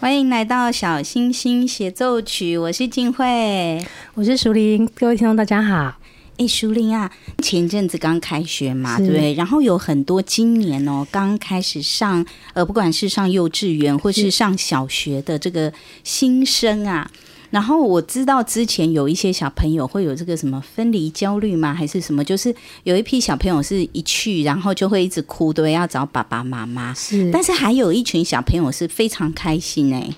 [0.00, 5.94] 欢迎来到小星星协奏曲，我是静慧，我是淑玲，各位听众大家好。
[6.38, 9.34] 哎，淑玲啊，前阵子刚开学嘛，对不对？
[9.34, 15.70] 然后有很多今年哦，刚开始上，呃，不管是上幼稚园或是上小学的这个
[16.02, 17.10] 新生啊。
[17.50, 21.74] 然后我知道之前有一些小朋友会有这个什么分离焦虑吗？
[21.74, 22.24] 还是什么？
[22.24, 26.94] 就是有一批小朋友是一去，然后就会一直哭，对，要找爸爸妈妈。
[26.94, 30.08] 是，但是还有一群小朋友是非常开心哎，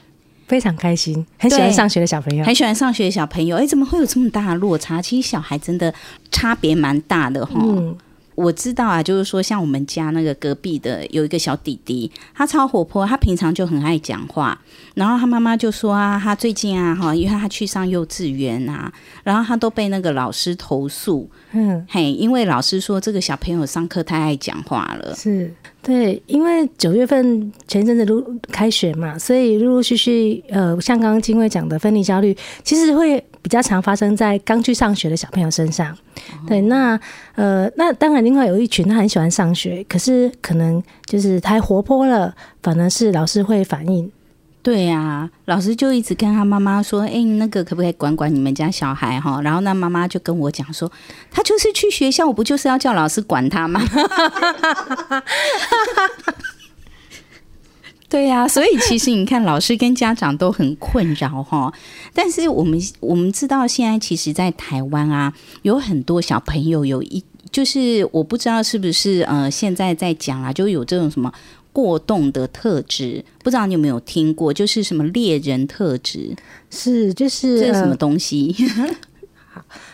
[0.47, 3.57] 非常开心，很喜欢上学的小朋友，很喜欢上学的小朋友。
[3.57, 5.01] 哎，怎么会有这么大的落差？
[5.01, 5.93] 其实小孩真的
[6.31, 7.55] 差别蛮大的哈。
[7.65, 7.97] 嗯
[8.35, 14.59] 我知道啊，就是说，像我们家那个隔壁的有一个小弟弟，他超活泼，他平常就很爱讲话。
[14.95, 25.15] 然后他妈妈就说啊，他最近啊，哈，因为他去上幼稚园啊，然后他都被那个老师投诉，嗯，嘿，因为老师说这个小朋友上课太爱讲话了。
[25.15, 33.23] 是，对，因为九月份前阵子陆开学嘛，所以陆陆续续，呃，像刚刚金慧讲的分离焦虑，其实会。
[33.43, 35.95] 比较常发生在刚去上学的小朋友身上，
[36.47, 36.99] 对，那
[37.35, 44.11] 呃，那当然另外有一群他很喜欢上学，可是可能就是太活泼了，反而是老师会反映。
[44.63, 50.89] 对呀，老师就一直跟他妈妈说：“哎，那个可不可以管管你们家小孩哈？”然后那妈妈就跟我讲说
[51.33, 53.83] ：“他就是去学校，我不就是要叫老师管他吗？”
[58.13, 61.73] 对呀、啊，所以其实你看，老师跟家长都很困扰哈。
[62.13, 71.33] 但是我们我们知道，现在其实，在台湾啊，有很多小朋友有一，就是我不知道是不是呃，现在在讲啊，就有这种什么
[71.73, 74.53] 过动的特质，不知道你有没有听过？
[74.53, 76.37] 就是什么猎人特质，
[76.69, 78.55] 是就是这是什么东西？
[78.77, 78.85] 好。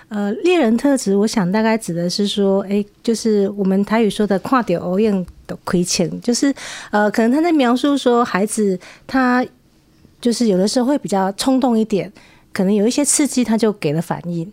[0.09, 6.55] 呃，猎人特质，我想大概指的是说，哎，就是我们台语说的“看到乌蝇就开枪”，就是
[6.91, 9.45] 呃，可能他在描述说，孩子他
[10.21, 12.11] 就是有的时候会比较冲动一点，
[12.55, 14.51] 可能有一些刺激他就给了反应。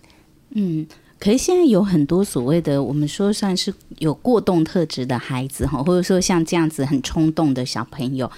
[0.55, 0.85] 嗯，
[1.19, 8.29] 可是现在有很多所谓的我们说算是有过动特质的孩子哈，或者说像这样子很冲动的小朋友。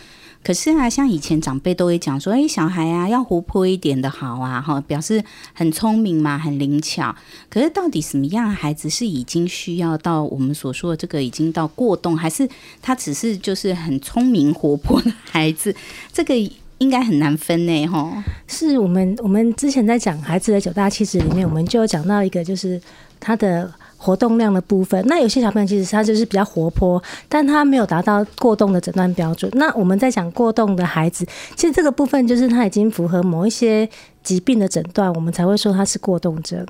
[0.44, 7.14] 可是啊，像以前长辈都会讲说，哎，小孩啊要活泼一点的好啊，哈，表示很聪明嘛，很灵巧。
[7.50, 12.48] 可是到底什么样的孩子是已经需要到我们所说的这个已经到过动，还是
[12.82, 15.76] 他只是就是很聪明活泼的孩子？
[16.14, 16.34] 这个
[16.78, 18.24] 应该很难分呢，哈。
[18.48, 22.82] 是我们我们之前在讲孩子的九大气质里面，我们就有讲到一个，就是
[23.20, 23.74] 他的。
[23.98, 29.52] 活动量的部分，那有些小朋友其实他就是比较活泼，但他没有达到过动的诊断标准。
[29.56, 33.90] 那我们在讲过动的孩子，其实这个部分就是他已经符合某一些
[34.22, 36.66] 疾病的诊断，我们才会说他是过动症。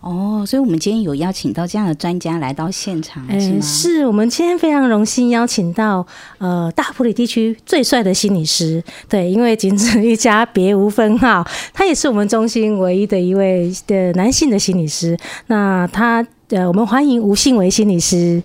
[0.00, 3.56] 哦，所以我们今天有邀请到这样的专家来到现场，是吗？
[3.56, 6.06] 欸、是我们今天非常荣幸邀请到
[6.38, 15.14] 呃大埔里地区最帅的心理师，对，因为仅此一家别无分号，他也是我们中心唯一的一位的男性的心理师。
[15.48, 16.26] 那他。
[16.50, 18.42] 对，我们欢迎吴信维心理师。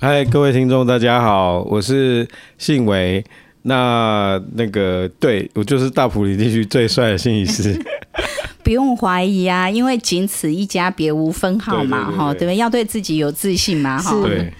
[0.00, 2.26] 嗨，各位听众，大家好，我是
[2.56, 3.22] 信维。
[3.64, 7.78] 那那个，对，我就是大埔里地区最帅的心理师。
[8.64, 12.56] 不用怀疑啊，因为仅此一家，别无分号嘛，哈，对不对？
[12.56, 14.18] 要对自己有自信嘛，哈。
[14.24, 14.50] 对。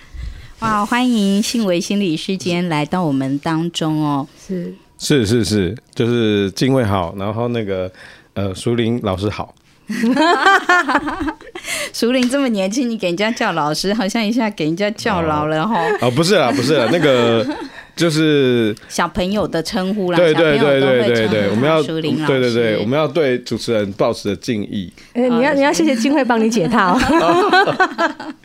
[0.58, 4.28] 哇，欢迎信维心理师今天来到我们当中哦。
[4.46, 7.90] 是是是是，就是敬畏好，然后那个
[8.34, 9.54] 呃，淑铃老师好。
[11.92, 15.80] 淑铃这么年轻，你给人家叫老师，好像一下给人家叫老了哈。
[16.00, 17.46] 哦，不是啦，不是啦，那个。
[17.94, 24.90] 就是小朋友的称呼啦，对对对对对对，我们要对对对，我们要对主持人保持的敬意。
[25.12, 26.98] 哎，你要你要谢谢金慧帮你解套。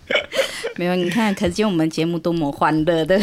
[0.77, 3.19] 没有，你看，可见我们节目多么欢乐的，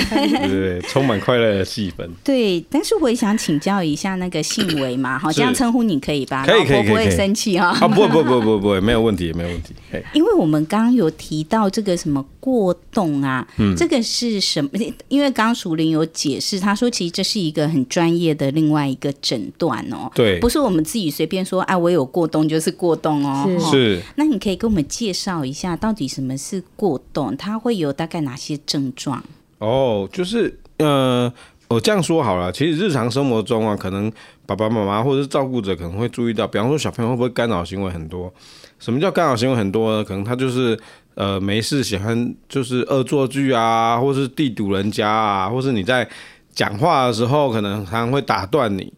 [0.49, 2.09] 对充满快乐的气氛。
[2.25, 6.45] 对，但是我也想请教一下那个信维嘛，好，这样称呼你可以吧？
[6.45, 7.69] 可以可以可以，不会生气哈？
[7.69, 9.73] 啊，不不不不不，没有问题，没有问题。
[10.13, 14.71] 因为我们刚刚有提到这个什么过动啊，嗯，这个是什么？
[15.07, 24.03] 因为刚刚淑铃有解释，他说其实这是一个很专业的另外一个诊断哦，对，不是我们自己随便说，哎，我有过动就是过动哦，是。
[24.17, 27.37] 那你可以给我们介绍一下，到底什么是过动？
[27.37, 29.23] 它会有大概哪些症状？
[29.59, 31.33] 哦，就是呃，
[31.69, 34.13] 我这样说好了，其实日常生活中啊，可能
[34.47, 38.33] 爸爸妈妈或者是照顾者可能会注意到，比方说小朋友会不会干扰行为很多？
[38.79, 40.05] 什么叫干扰行为很多呢？
[40.05, 40.79] 可能他就是。
[41.17, 46.05] 呃，没事喜欢就是恶作剧啊，或是地堵人家啊，或是你在
[46.53, 48.93] 讲话的时候，可能常常会打断你。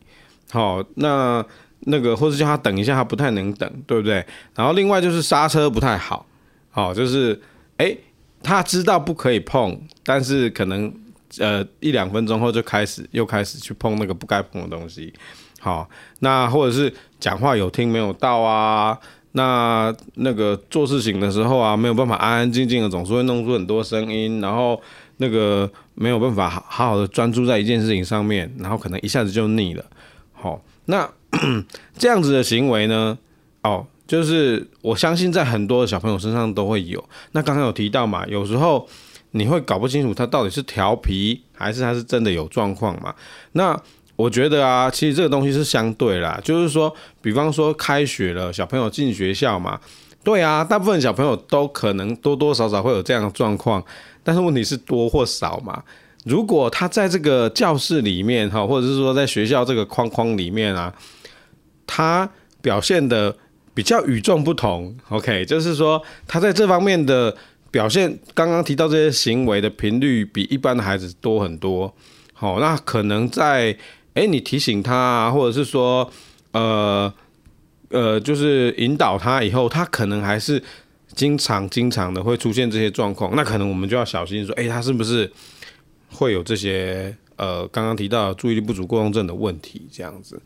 [0.51, 1.45] 好，那
[1.81, 4.25] 那个或是叫他等一下，他不太能等，对不对？
[4.55, 6.25] 然后另外就是刹车不太好，
[6.71, 7.39] 好，就是
[7.79, 7.97] 哎，
[8.43, 10.93] 他知道不可以碰，但是可能
[11.39, 15.13] 呃一两分钟后就开始又开始去碰那个不该碰的东西。
[15.61, 15.89] 好，
[16.21, 18.99] 那或者是讲话有听没有到啊。
[19.33, 24.81] 那那个做事情的时候啊，没有办法安安静静的，总是会弄出很多声音，然后
[25.19, 29.85] 那个没有办法好好好的专注在一件事情上面，然后可能一下子就腻了。
[30.33, 31.07] 好，那
[31.99, 33.19] 这样子的行为呢，
[33.63, 37.03] 哦，就是我相信在很多的小朋友身上都会有。
[37.33, 38.89] 那刚刚有提到嘛，有时候
[39.33, 43.15] 你会搞不清楚他到底是调皮还是他是真的有状况嘛。
[43.53, 43.79] 那
[44.15, 49.79] 我觉得啊，其实这个东西是相对啦，就是说，比方说开学了，小朋友进学校嘛，
[50.25, 53.85] 对啊，大部分小朋友都可能多多少少会有这样的状况，
[54.25, 55.83] 但是问题是多或少嘛。
[56.25, 60.93] 如果他在这个教室里面哈，或者是说在学校这个框框里面啊，
[61.87, 62.29] 他
[62.63, 63.37] 表现的
[63.77, 67.37] 比较与众不同，OK，就是说他在这方面的
[67.71, 71.95] 表现，刚刚提到这些行为的频率比一般的孩子多很多，
[72.33, 73.77] 好，那可能在。
[74.17, 76.11] 哎，你提醒他啊，或者是说，
[76.53, 77.13] 呃，
[77.91, 80.63] 呃，就是引导他以后，他可能还是
[81.15, 85.31] 经常、经常的会出现这些状况，那可能我们就要小心说，哎，他是不是
[86.09, 90.41] 会有这些呃，刚刚提到注意力不足过动症的问题，这样子。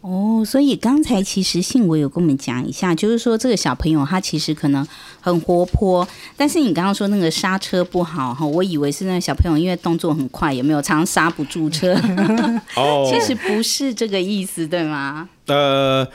[0.00, 4.86] 哦，所以刚才其实信我有跟我们讲一下，就是说这个小朋友他其实可能
[5.20, 6.06] 很活泼，
[6.36, 11.94] 但是你刚刚说那个刹车不好哈，我以为是那个小朋友因为动作很快，有没有常常刹不住车？
[12.76, 15.28] 哦，其实不是这个意思，对吗？
[15.46, 16.06] 呃，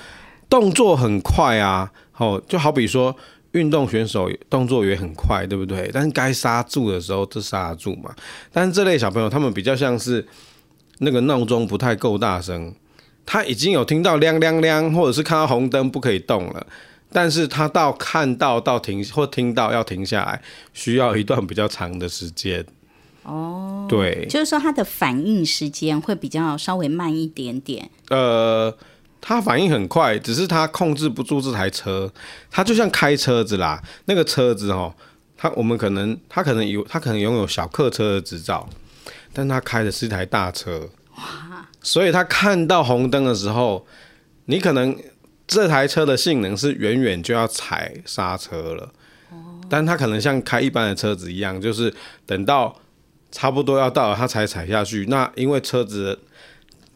[0.50, 3.13] 动作很快啊，哦，就好比说
[3.51, 5.91] 运动选手动作也很快，对不对？
[5.94, 8.09] 但是该刹住的时候就刹得住嘛。
[8.51, 10.25] 但是这类小朋友他们比较像是
[11.00, 12.74] 那个闹钟不太够大声。
[13.25, 16.68] 他已经有听到亮亮亮，或者是看到红灯不可以动了，
[17.12, 20.42] 但是他到看到到停或听到要停下来，
[20.74, 22.66] 需要一段比较长的时间。
[23.24, 27.90] 哦，对，就是说他的反应时间会比较稍微慢一点点。
[28.09, 28.76] 呃，
[29.21, 32.12] 他反应很快，只是他控制不住这台车。
[32.52, 34.94] 他就像开车子啦，那个车子哦，
[35.38, 38.68] 他我们可能他可能有他可能拥有小客车的执照，
[39.31, 40.90] 但他开的是一台大车。
[41.16, 41.69] 哇！
[41.83, 43.85] 所以他看到红灯的时候，
[44.45, 44.97] 你可能
[45.45, 48.92] 这台车的性能是远远就要踩刹车了，
[49.69, 51.94] 但他可能像开一般的车子一样，就是
[52.25, 52.73] 等到
[53.31, 55.06] 差不多要到了，他才踩下去。
[55.09, 56.18] 那因为车子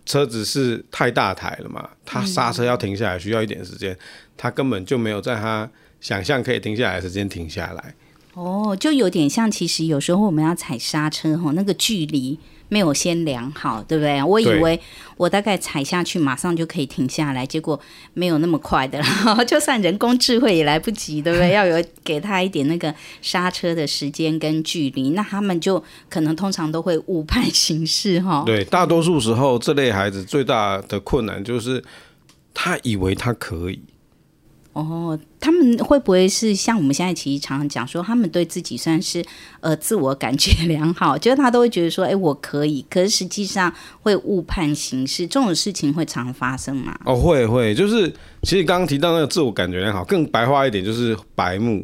[0.06, 3.96] 车子是太大台了嘛，他刹车要停下来需要一点时间，
[4.38, 7.94] 他根本就没有在他想象可以停下来的时间停下来。
[8.34, 12.40] 哦，就有点像，其实有时候我们要踩刹车哈，那个距离。
[12.70, 14.22] 没有先量好，对不对？
[14.24, 14.80] 我以为
[15.16, 17.80] 我大概踩下去，马上就可以停下来，结果
[18.14, 19.02] 没有那么快的，
[19.48, 21.52] 就算人工智慧也来不及，对不对？
[21.56, 28.44] 要有给他一点那个刹车的时间跟距离，那他们就可能通常都会误判形势，哈。
[28.46, 31.84] 对，大多数时候这类孩子最大的困难就是
[32.54, 33.80] 他以为他可以，
[34.78, 39.26] 哦，他们会不会是像我们现在其实常常讲说，他们对自己算是
[39.60, 46.96] 呃自我感觉良好，就是他都会觉得说，哎，我可以，可是实际上会误判形势，这种事情会常发生吗？
[47.06, 48.08] 哦，会会，就是
[48.44, 51.84] 其实刚刚提到那个自我感觉良好，更白话一点就是白目，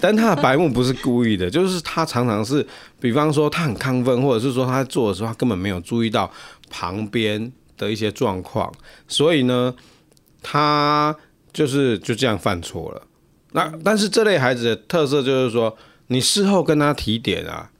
[0.00, 2.66] 但他的白目不是故意的，就是他常常是，
[2.98, 6.28] 比方说他很亢奋，或者是说他在做的时候，他根本没有注意到
[6.68, 8.72] 旁边的一些状况，
[9.06, 9.72] 所以呢，
[10.42, 11.14] 他。
[11.54, 13.02] 就是就这样犯错了，
[13.52, 15.74] 那但是这类孩子的特色就是说，
[16.08, 17.70] 你事后跟他提点啊，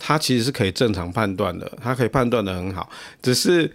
[0.00, 2.90] 他其实是可以正常判断的，他可以判断的很好，
[3.22, 3.72] 只是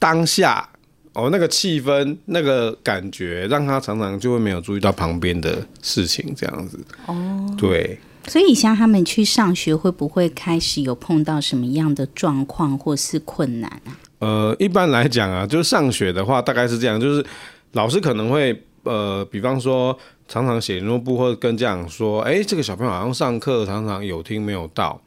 [0.00, 0.68] 当下
[1.12, 6.76] 哦那个气氛那个感觉，让他常常就会没有注意到旁边的事情，这样子。
[7.06, 8.00] 哦，对。
[8.26, 13.96] 所以像他们去上学，会不会开始有碰到什么样的状况或是困难啊？
[14.18, 17.24] 呃，一般来讲啊，就是上学的话，大概是这样，就是。
[17.72, 19.96] 老师可能会呃，比方说
[20.26, 25.00] 常常写联络簿，或者跟家长说，哎，这个小朋友好像上课常常有听没有到，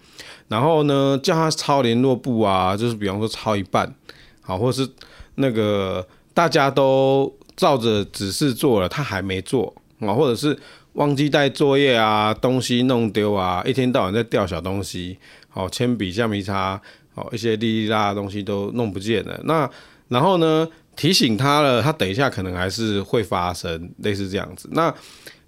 [0.48, 3.94] 然后呢叫他抄联络簿啊，就是比方说抄一半，
[4.42, 4.90] 好，或者是
[5.36, 10.58] 那个大家都照着指示做了，他还没做啊，或者是
[10.94, 15.18] 忘记带作业啊，东西弄丢啊，一天到晚在掉小东西，
[15.50, 16.80] 好，铅笔、橡皮擦，
[17.16, 19.68] 好，一些哩哩啦啦的东西都弄不见了，那
[20.10, 20.68] 然后呢？
[20.96, 24.70] 提醒他了，他等一下可能还是会发生类似这样子。
[24.72, 24.94] 那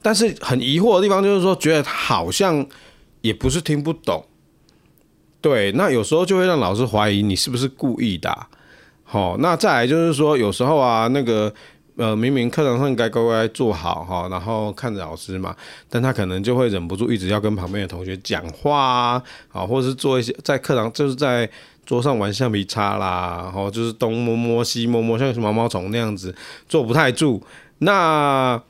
[0.02, 2.66] 但是很疑惑的地方就是说，觉得他好像
[3.22, 4.26] 也不是听不懂。
[5.42, 8.48] 对，那有时候就会让老师怀疑你是不是故意的啊。
[9.04, 11.54] 好，那再来就是说，有时候啊，那个
[11.96, 15.56] 呃，明明课堂上该乖乖坐好哈，然后看着老师嘛，
[15.90, 21.50] 但他可能就会忍不住一直要跟旁边的同学讲话啊，啊，或者是做一些在课堂就是在。
[21.86, 26.34] 桌上玩橡皮擦啦，然后就是东摸摸西摸摸，像是毛毛虫那样子，
[26.68, 27.42] 坐不太住。
[27.80, 28.62] 那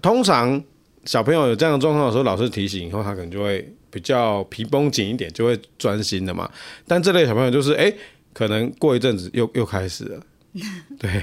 [0.00, 0.62] 通常
[1.04, 6.50] 小朋友有这样的状况的时候，老师提醒以后，他可能就会比较皮绷紧一点，就会专心的嘛。
[6.86, 7.92] 但这类小朋友就是，哎、
[8.32, 10.20] 可能过一阵子又又开始了。
[10.98, 11.22] 对，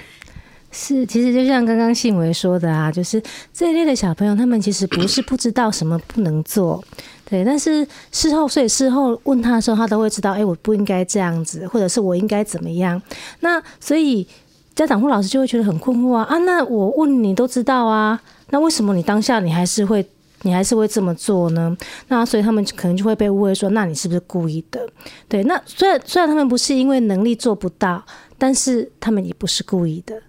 [0.71, 3.21] 是，其实就像刚刚信维说的啊，就是
[3.51, 6.83] 这一类的小朋友，他们其实不是不知道什么不能做。
[7.25, 13.01] 对，但是事后，所以事后问他的时候，他都会知道，哎，我不应该这样子，或者是我应该怎么样。
[13.41, 14.27] 那所以
[14.75, 16.37] 家长或老师就会觉得很困惑啊啊！
[16.39, 18.19] 那我问你都知道啊，
[18.51, 20.05] 那为什么你当下你还是会
[20.43, 21.75] 你还是会这么做呢？
[22.07, 24.87] 那所以他们可能就会被误会说，那你是不是故意的？
[25.27, 28.03] 对，那虽然虽然他们不是因为能力做不到，
[28.37, 30.19] 但是他们也不是故意的。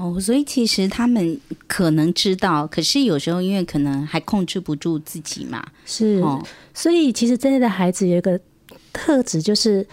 [0.00, 5.62] 哦，所以其实他们可能知道，可是有时候因为可能还控制不住自己嘛。
[5.84, 6.42] 是，哦、
[6.72, 8.40] 所以其实这类的孩子有一个
[8.94, 9.86] 特质，就是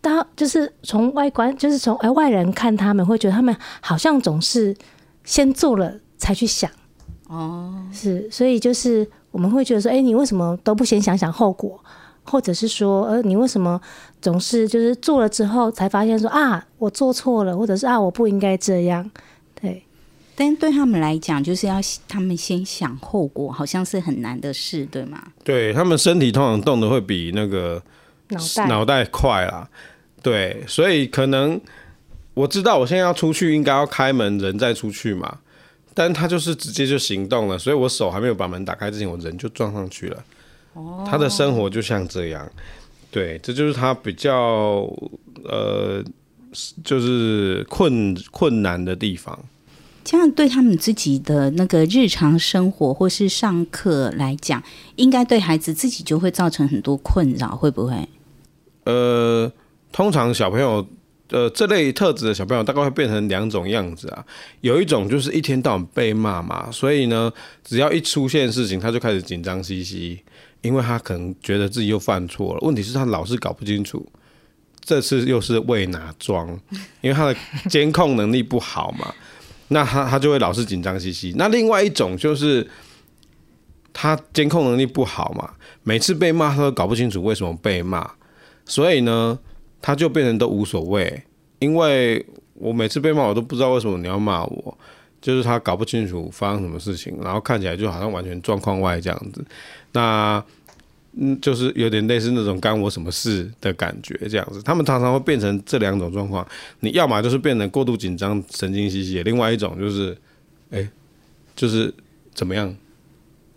[0.00, 4.74] 当就是从外观，就是从哎外人看他们会觉得他们好像总是
[5.24, 6.70] 先做了才去想。
[7.28, 11.78] 哦，是，所以就是我们会觉得说，哎，你为什么都不先想想后果？
[12.24, 13.80] 或者是说，呃，你为什么
[14.20, 19.10] 总是就是做了之后才发现说啊，我做错了，或者是啊，我不应该这样。
[20.34, 25.22] 对，但对他们来讲，就是要他们先想后果，好像是很难的事，对吗？
[25.44, 27.82] 对，他们身体通常动的会比那个
[28.28, 29.68] 脑袋脑袋快啦。
[30.22, 31.60] 对，所以可能
[32.34, 35.38] 我知道我现在要出去，应该要开门，人再出去嘛。
[35.94, 40.24] 但他就是直接就行动了，所以我手还没有把门打开之前，我人就撞上去了。
[40.72, 42.50] 哦，他的生活就像这样。
[43.10, 44.88] 对，这就是他比较
[45.44, 46.02] 呃，
[46.82, 49.38] 就是困困难的地方。
[50.04, 54.62] 这样对他们自己的那个日常生活或是上课来讲，
[54.96, 58.08] 应该对孩子自己就会造成很多困扰，会不会？
[58.84, 59.50] 呃，
[59.92, 60.84] 通常小朋友，
[61.30, 64.24] 呃，这类特质的小朋友大概会变成两种样子啊。
[64.60, 67.32] 有一种就是一天到晚被骂嘛，所以呢，
[67.64, 70.20] 只要一出现事情，他就开始紧张兮兮，
[70.62, 72.60] 因为他可能觉得自己又犯错了。
[72.62, 74.04] 问题是，他老是搞不清楚，
[74.84, 76.58] 这次又是为哪桩，
[77.00, 77.36] 因为他的
[77.70, 79.14] 监控能力不好嘛。
[79.72, 81.32] 那他他就会老是紧张兮兮。
[81.36, 82.66] 那另外一种就是
[83.92, 85.50] 他监控能力不好嘛，
[85.82, 88.08] 每次被骂他都搞不清楚为什么被骂，
[88.64, 89.38] 所以呢，
[89.80, 91.22] 他就变成都无所谓。
[91.58, 92.24] 因为
[92.54, 94.78] 我每次被骂，我都不知道为什么你要骂我，
[95.20, 99.44] 就是他搞不清楚发生什么事情，然后看起来就好像完全状况外这样子。
[99.92, 100.42] 那。
[101.14, 106.46] 嗯，就是有点类似那种干我什么事的感觉，这样子，他们常常会变成这两种状况。
[106.80, 110.16] 你要么就是变得过度紧张、神经兮兮；另外一种就是，
[110.70, 110.88] 哎、
[111.54, 111.92] 就是
[112.34, 112.74] 怎么样，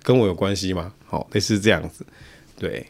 [0.03, 0.93] 跟我有关系吗？
[1.05, 2.05] 好，类似这样子，
[2.57, 2.85] 对。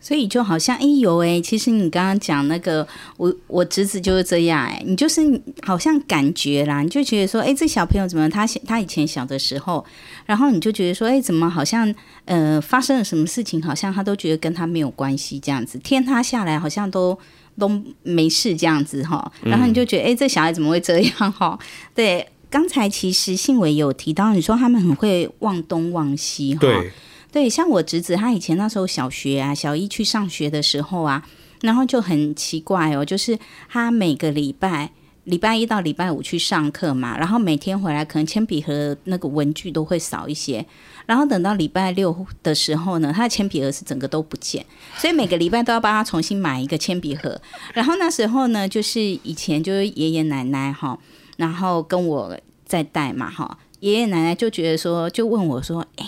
[0.00, 2.86] 所以就好像哎呦哎，其实你刚刚讲那个，
[3.16, 5.20] 我我侄子就是这样哎，你就是
[5.62, 9.84] 好像感觉啦，你就觉得说，哎，这小朋友怎么他他以前小的时候，
[10.24, 11.92] 然后你就觉得说，哎，怎么好像
[12.26, 17.18] 呃发生了什么事情，好像他都觉得跟他没有关系这样子，天塌下来好像都
[17.58, 17.68] 都
[18.02, 21.58] 没事这样子哈，然后你就觉得，哎，这小孩怎么会这样哈？
[21.94, 26.60] 对，刚才其实信伟有提到，你说他们很会忘东忘西哈。
[26.60, 26.92] 对。
[27.30, 31.22] 对，像我侄子，他以前那时候小学啊，小一去上学的时候啊，
[31.60, 34.90] 然后就很奇怪哦，就是他每个礼拜
[35.24, 40.64] 礼拜一到礼拜五去上课嘛，然后每天回来可能铅笔盒那个文具都会少一些，
[41.04, 44.64] 然后等到礼拜六的时候呢，他的铅笔盒是整个都不见，
[44.96, 47.38] 所以每个礼拜都要帮他重新买一个铅笔盒。
[47.74, 50.98] 然后那时候呢，就是以前就是爷爷奶奶哈，
[51.36, 56.06] 然后跟我在带嘛哈，爷爷奶奶就觉得说，就问我说，哎。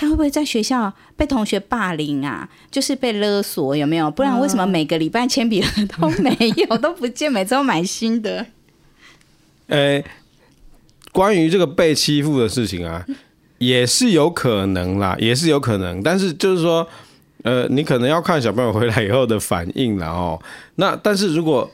[0.00, 2.48] 他会不会在学校被同学霸凌啊？
[2.70, 4.08] 就是被勒索有没有？
[4.08, 8.46] 不然为什么每个礼拜铅笔盒都没有都不见，每周都买新的？
[9.66, 10.00] 呃，
[11.10, 13.04] 关于这个被欺负的事情啊，
[13.58, 16.00] 也是有可能啦，也是有可能。
[16.00, 16.86] 但是就是说，
[17.42, 20.40] 呃，你可能要看小朋友回来以后的反应了哦。
[20.76, 21.68] 那但是如果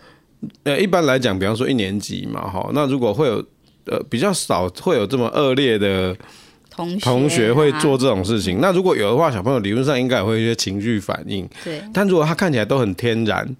[0.62, 3.44] 呃一般来讲，比方说一年级嘛，哈，那如果会有
[3.84, 6.16] 呃比较少会有这么恶劣的。
[6.76, 11.48] 同学，同学会做这种事情，那如果有的话，小朋友理论上应该也会有一些情绪反应。
[11.62, 13.56] 对，但如果他看起来都很天然，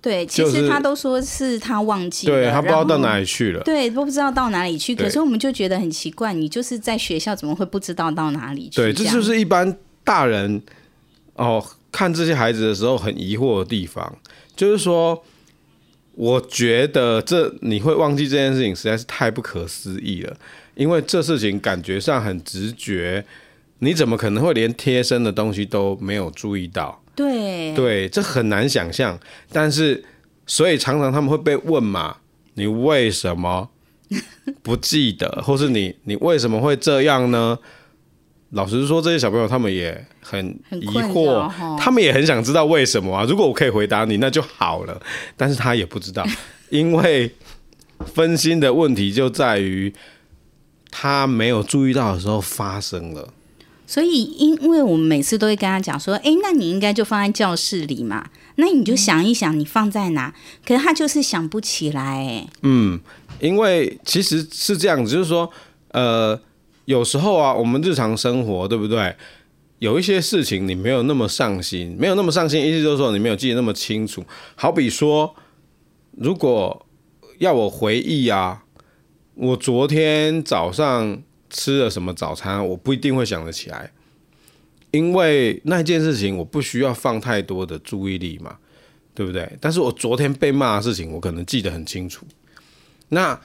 [0.00, 4.96] 对，其实他都说是他忘记了，对，他不知道到哪里去了，对，都不知道到哪里去。
[4.96, 8.76] 可是我们就觉得很奇怪，你就是在学校怎么会不知道到哪里去？
[8.76, 10.60] 对，这就是一般大人
[11.34, 14.16] 哦看这些孩子的时候很疑惑的地方，
[14.56, 15.22] 就是说，
[16.14, 20.36] 我觉得这你会忘记这件事情实在是太不可思议了。
[20.74, 23.24] 因为这事情感觉上很直觉，
[23.80, 27.02] 你怎么可能会连贴身的东西都没有注意到？
[27.14, 29.18] 对对，这很难想象。
[29.52, 30.02] 但是，
[30.46, 32.16] 所以常常他们会被问嘛
[32.54, 33.68] ：“你为什么
[34.62, 35.28] 不记得？
[35.44, 37.58] 或是你你为什么会这样呢？”
[38.52, 43.26] 老实说，这些小朋友他们也很疑惑，他们也很想知道为什么啊。
[43.28, 44.98] 如果我可以回答你，那就好了。
[45.36, 46.26] 但是他也不知道，
[46.70, 47.30] 因为
[48.14, 49.92] 分心的问题就在于。
[50.94, 53.32] 他没有注意到的时候发生了，
[53.86, 60.32] 所以因为我们每次都会跟他讲说，哎，那你应该就放在教室里嘛，那你就想一想你放在哪，
[60.66, 62.46] 可是他就是想不起来。
[62.60, 63.00] 嗯，
[63.40, 65.50] 因为其实是这样子，就是说，
[65.92, 66.38] 呃，
[66.84, 69.16] 有时候啊，我们日常生活对不对？
[69.78, 74.22] 有一些事情你没有那么上心，没有那么上心，意思就是说你没有记得那么清楚。
[74.54, 75.34] 好比说，
[76.18, 76.86] 如果
[77.38, 78.62] 要我回忆啊。
[79.34, 82.66] 我昨天早上吃了什么早餐？
[82.68, 83.90] 我不一定会想得起来，
[84.90, 88.58] 因为那件事情我不需要放太多的注意力嘛，
[89.14, 89.50] 对不对？
[89.58, 92.26] 但是我昨天被骂的事情，我可能记得很清楚。
[93.08, 93.40] 那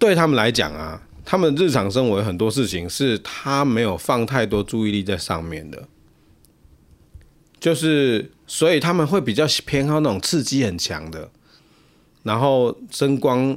[0.00, 5.86] 对他们来讲啊，他们日常生活有很多事情是他没有放太多注意力在上面的，
[7.60, 11.30] 就是所以他们会比较偏好那种刺激很强的，
[12.24, 13.56] 然后声光。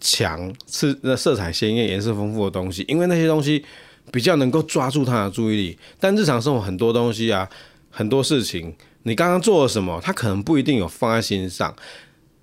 [0.00, 3.64] 强是那色彩鲜艳、颜色丰富的东西，因为那些东西
[4.12, 5.78] 比较能够抓住他的注意力。
[5.98, 7.48] 但日常生活很多东西啊，
[7.90, 11.74] 很多事情，你刚刚做了什么，他可能不一定有放在心上。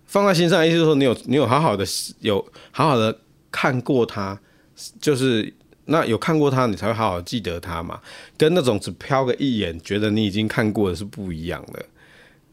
[0.05, 1.85] 放在心上，意思是说你有你有好好的
[2.19, 3.17] 有好好的
[3.51, 4.39] 看过他，
[5.01, 5.53] 就是
[5.85, 7.99] 那有看过他，你才会好好记得他嘛。
[8.37, 11.85] 跟那种只瞟个一眼，觉得你已经看过的是不一样的。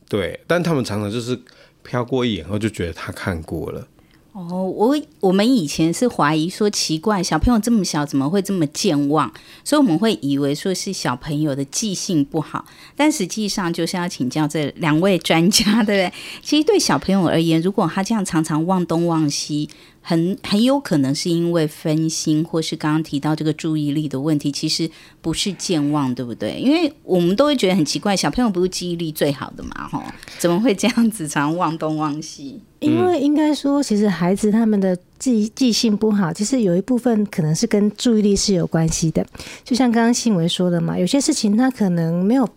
[0.08, 1.38] 对，但他们常常就是
[1.84, 3.86] 瞟过一眼后就觉得他看过了。
[4.32, 9.30] 哦，我我们以前是怀疑说奇怪，小朋友这么小怎么会这么健忘？
[9.62, 12.64] 所以我们会以为说是小朋友的记性不好，
[12.96, 16.12] 但实际上就是要请教这两位专家，对不对？
[16.42, 19.68] 其实对小朋友而言，如果他这样常常忘东忘西。
[20.04, 26.58] 很很有可能是因为分心，或是刚刚提到这个注意力的问题，其实不是健忘，对不对？
[26.58, 30.02] 因为我们都会觉得很奇怪，小朋友不是记忆力最好的嘛，吼，
[30.38, 32.60] 怎么会这样子常忘东忘西？
[32.80, 39.24] 因为应该说，其实孩子他们的记记性不好，其实有一部分可能是跟注意力是有关系的。
[39.62, 42.48] 就像刚刚信维说的嘛，有些事情他可能没有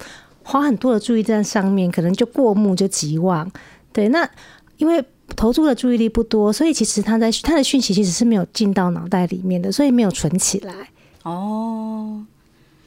[0.42, 3.52] 花很多的注意在上面，可能就过目就即忘。
[3.94, 4.28] 对，那
[4.78, 5.06] 因为。
[5.36, 10.74] 投注的注意力不多，所以其实他在他的讯息其实是没有进到脑袋里面的，所以没有存起来。
[11.24, 12.24] 哦，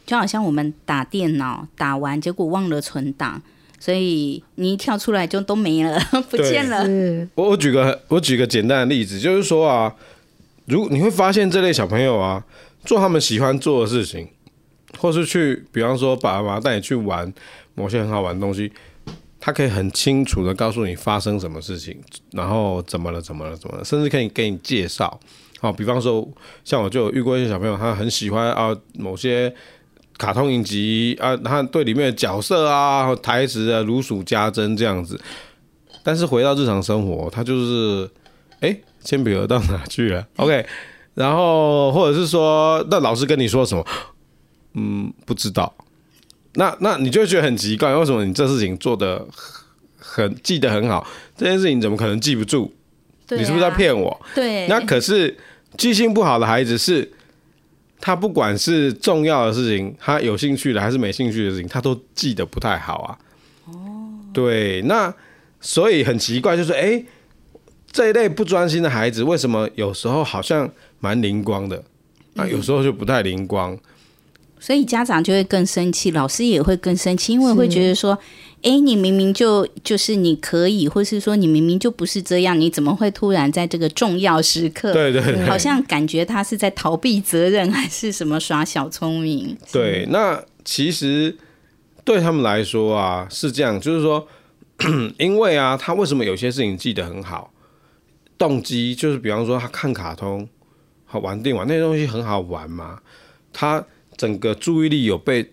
[0.06, 3.42] 就好像我们打电脑打完，结果忘了存档，
[3.80, 5.98] 所以你一跳出来就都没了，
[6.30, 7.28] 不见了。
[7.34, 9.94] 我我举个我举个简单的例子，就是说啊，
[10.66, 12.44] 如你会发现这类小朋友啊，
[12.84, 14.28] 做他们喜欢做的事情，
[14.98, 17.32] 或是去，比方说爸爸妈妈带你去玩
[17.74, 18.72] 某些很好玩的东西，
[19.48, 21.98] 他可以很清楚的告诉你发生什么事情，
[22.32, 25.18] 然后怎么了，怎么了，怎么了，甚至可以给你介绍。
[25.58, 26.28] 好，比方说，
[26.64, 29.50] 像我就有遇过一些小朋友，他很喜欢啊某些
[30.18, 35.18] 卡通影集啊，他对里面的角色啊、台词啊如数家珍这样子。
[36.02, 38.10] 但是回到日常生活，他就是，
[38.60, 40.28] 哎，铅笔盒到哪去了？
[40.36, 40.66] OK，
[41.14, 43.82] 然后或者是说，那老师跟你说什么？
[44.74, 45.74] 嗯，不知道。
[46.54, 49.24] 那那你就会觉得很奇怪，为什么你这事情做的
[49.96, 51.06] 很记得很好，
[51.36, 52.72] 这件事情怎么可能记不住？
[53.30, 54.20] 你是不是在骗我？
[54.34, 54.66] 对。
[54.68, 55.36] 那可是
[55.76, 57.08] 记性不好的孩子是，
[58.00, 63.18] 他不管是重要的事情，他有兴趣的还是没兴趣的事情，他都记得不太好啊。
[63.66, 64.08] 哦。
[64.32, 65.14] 对，那
[65.60, 67.06] 所以很奇怪，就是哎、欸，
[67.92, 70.68] 这一类不专心的孩子，为什么有时候好像
[71.00, 71.84] 蛮灵光的，
[72.32, 73.72] 那，有时候就不太灵光。
[73.74, 73.80] 嗯
[74.60, 78.18] 所以家长就会更生气，老师也会更生气，因为会觉得说，
[78.62, 89.56] 哎，你明明就就是你可以，或是说你明明就不是这样，你怎么会突然在这个重要时刻，对对对，好像感觉他是在逃避责任，还是什么耍小聪明？
[89.70, 91.36] 对，那其实
[92.04, 94.26] 对他们来说啊，是这样，就是说，
[95.18, 97.52] 因为啊，他为什么有些事情记得很好？
[98.36, 100.48] 动机就是，比方说他看卡通，
[101.04, 102.98] 好玩电玩那些东西很好玩嘛，
[103.52, 103.84] 他。
[104.18, 105.50] 整个注意力有被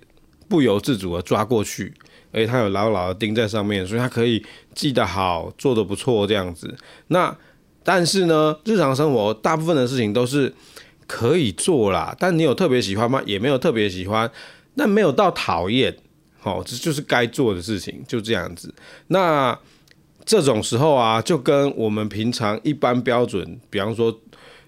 [0.50, 1.94] 不由自主的抓过去，
[2.32, 6.76] 而且他有牢牢的盯在上面，所以他可以记得好，做得不错这样子。
[7.08, 7.36] 那
[7.84, 10.54] 但是呢，日常生活大部分的事情都是
[11.08, 13.22] 可以做啦，但你有特别喜欢吗？
[13.26, 14.30] 也没有特别喜欢，
[14.74, 15.96] 那没有到讨厌，
[16.40, 18.74] 好，这就是该做的事情，就这样子。
[19.08, 19.58] 那
[20.26, 24.20] 这种时候啊，就跟我们平常一般标准，比方说。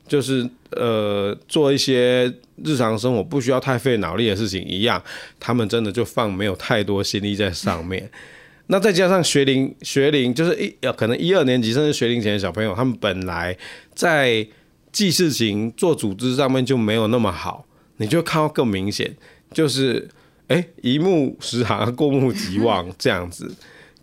[0.08, 2.32] 就是呃，做一些
[2.64, 5.02] 日常生活不需要太费脑力的事情一样，
[5.40, 8.10] 他们真的就放没有太多心力在上面。
[8.68, 13.58] 那再加上学龄学龄，就是一可能一二年级甚至学龄前的小朋友，他们本来
[13.94, 14.46] 在
[14.92, 17.66] 记事情、做组织上面就没有那么好，
[17.98, 19.16] 你就看到更明显，
[19.54, 20.08] 就是
[20.48, 23.56] 哎，一目十行，过目即忘这样子。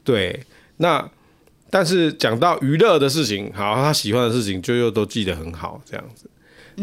[0.03, 0.40] 对，
[0.77, 1.11] 那。
[1.76, 6.30] 但是讲到娱乐的事情，好，他喜欢的事情就又都记得很好，这样子，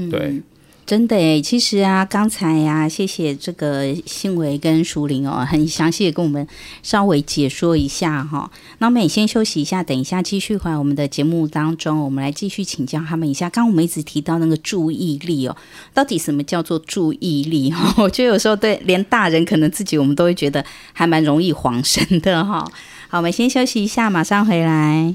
[0.10, 0.43] 对，嗯、
[0.86, 6.45] 真的诶，其实啊，刚才呀、啊，谢谢这个信维跟淑玲哦，很详细的跟我们
[6.84, 8.51] 稍微解说一下哈、哦。
[8.80, 13.49] 那我们也先休息一下，等一下继续回来我们的节目当中，我们来继续请教他们一下。
[13.49, 15.56] 刚刚我们一直提到那个注意力哦，
[15.93, 17.71] 到底什么叫做注意力？
[17.71, 22.69] 哈，我觉得有时候对连大人可能自己我们都会觉得还蛮容易恍神的哈。
[23.12, 25.13] 好，我们先休息一下，马上回来。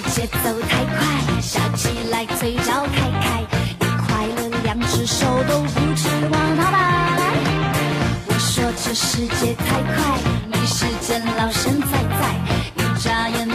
[0.00, 3.40] 节奏太快，笑起来嘴角开开，
[3.80, 7.16] 一快乐两只手都不知往哪摆。
[8.26, 9.96] 我说这世界太快，
[10.48, 11.86] 没时间老神在
[12.18, 12.20] 在，
[12.76, 13.48] 一眨眼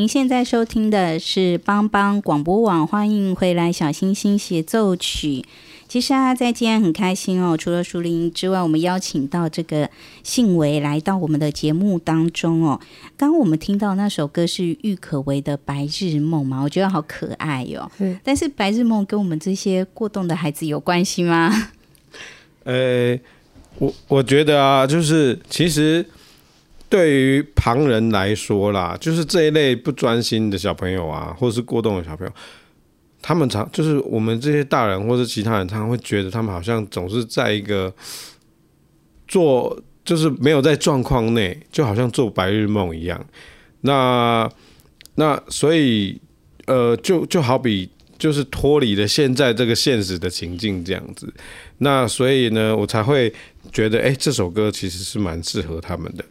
[0.00, 5.44] 您现在收听的是帮帮广播网，欢迎回来，小星星协奏曲。
[5.88, 9.90] 其实啊，在今天很开心哦，除了淑铃之外，我们邀请到这个
[10.22, 12.80] 信维来到我们的节目当中哦。
[13.18, 17.92] 刚刚我们听到那首歌是郁可唯的《白日梦》嘛，我觉得好可爱哟、哦。
[17.98, 21.72] 是但是《白日梦》跟我们这些过动的孩子有关系吗？
[22.64, 23.18] 呃，
[23.76, 26.06] 我我觉得啊，就是其实。
[26.90, 32.32] 对于旁人来说啦，就是这一类不专心的小朋友啊，或者是过动的小朋友，
[33.22, 37.94] 他们常就是我们这些大人或者其他人，常常会觉得他们好像总是在一个
[39.28, 43.24] 做，就是没有在状况内，就好像做白日梦一样。
[43.82, 44.50] 那
[45.14, 46.20] 那所以
[46.66, 51.32] 呃，就就好比就是脱离了现在这个现实的情境这样子。
[51.78, 53.32] 那所以呢，我才会
[53.72, 56.24] 觉得，哎，这首歌其实是蛮适合他们的。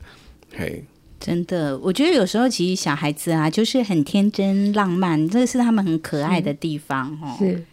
[0.55, 0.83] 嘿，
[1.19, 7.35] 真的，我觉得有时候其实小孩子啊，就是很天真浪漫，这是他们很可爱的地方哦。
[7.37, 7.63] 是。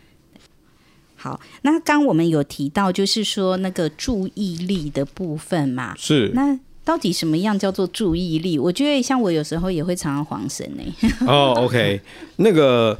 [1.15, 5.95] 好，那刚我们有提到，就是说那个注意力的部分嘛。
[5.97, 6.31] 是。
[6.35, 8.59] 那到底什么样叫做注意力？
[8.59, 10.83] 我觉得像我有时候也会常常晃神呢。
[11.27, 12.01] 哦，OK，
[12.37, 12.97] 那个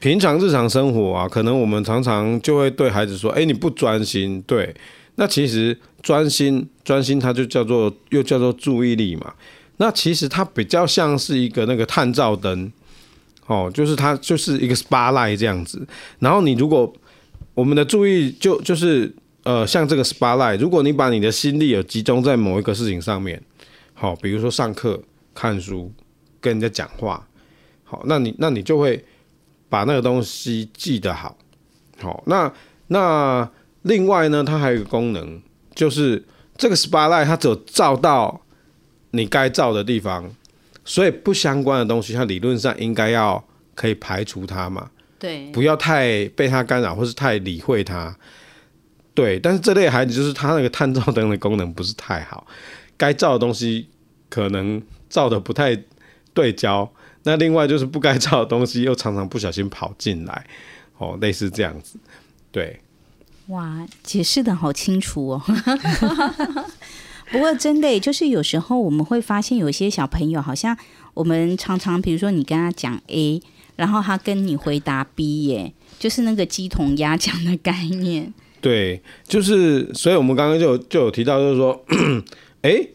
[0.00, 4.74] 平常日常生活啊，可能我们常常就会对孩子说：“哎，你不专心。”对。
[5.16, 9.32] 那其实专心专心，它就叫做又叫做注意力嘛。
[9.76, 12.70] 那其实它比较像是一个那个探照灯，
[13.46, 15.86] 哦，就是它就是一个 spotlight 这样子。
[16.18, 16.92] 然后你如果
[17.54, 19.12] 我们的注意就就是
[19.44, 23.40] 呃像这个 spotlight，如果你把你的心力有集中在某一个事情上面，
[23.94, 25.00] 好，比如说上课、
[25.32, 25.92] 看书、
[26.40, 27.26] 跟人家讲话，
[27.84, 29.04] 好，那你那你就会
[29.68, 31.36] 把那个东西记得好，
[32.00, 32.52] 好，那
[32.88, 33.48] 那。
[33.84, 35.42] 另外呢，它还有一个功能，
[35.74, 36.24] 就是
[36.56, 38.40] 这个 spotlight 它只有照到
[39.10, 40.30] 你该照的地方，
[40.84, 43.42] 所以不相关的东西，它理论上应该要
[43.74, 44.90] 可以排除它嘛。
[45.18, 48.16] 对，不要太被它干扰，或是太理会它。
[49.14, 52.46] 对，但是这类孩子就是他那个探照灯的功能不是太好，
[52.96, 53.86] 该照的东西
[54.30, 55.78] 可能照的不太
[56.32, 56.90] 对焦，
[57.24, 60.46] 那另外就是不该照的东西又常常不小心跑进来，
[60.96, 61.98] 哦，类似这样子，
[62.50, 62.80] 对。
[63.48, 65.42] 哇，解释的好清楚哦！
[67.30, 70.76] 不过真的，就是有时候我们会发现，有些小朋友好像
[71.14, 73.42] 我们常常，比如说你跟他讲 A，
[73.76, 78.32] 然后他跟你回答 B，耶，就是那个鸡同鸭讲的概念。
[78.60, 81.84] 对，就是，所以我们刚刚就就有提到，就是说，
[82.62, 82.86] 哎，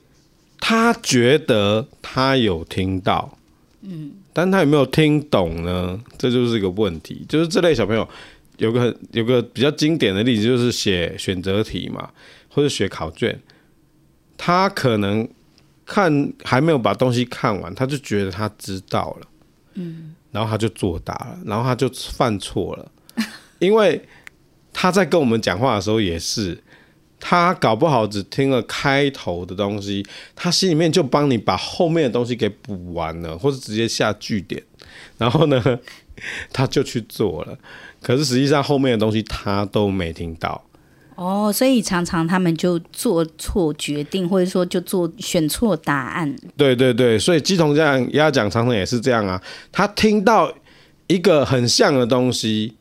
[0.60, 3.38] 他觉得他有听到，
[3.82, 6.00] 嗯，但他有没有听懂呢？
[6.18, 7.26] 这就是一个问题。
[7.28, 8.08] 就是这类小朋友。
[8.58, 12.10] 有个有个比较经典的例子，就是写选择题嘛，
[12.50, 13.40] 或者写考卷，
[14.36, 15.28] 他可能
[15.86, 19.28] 看还没有把东西看完，他就觉得他知道了，
[19.76, 22.92] 嗯，然后他就作答了，然后他就犯错了，
[23.60, 24.02] 因为
[24.74, 26.62] 他在跟我们讲话的时候也是，
[27.20, 34.64] 他搞不好只听了开头的东西，他心里面就帮你把后面的东西给补完了，或者直接下句点，
[35.18, 35.80] 然后呢，
[36.52, 37.58] 他就去做了。
[38.02, 40.64] 可是实际上后面的东西他都没听到
[41.16, 46.36] 哦，所以常常他们就做错决定，或者说就做选错答案。
[46.56, 49.42] 对对对，所以鸡同鸭讲常常也是这样啊。
[49.72, 50.54] 他听到
[51.08, 52.76] 一个很像的东西，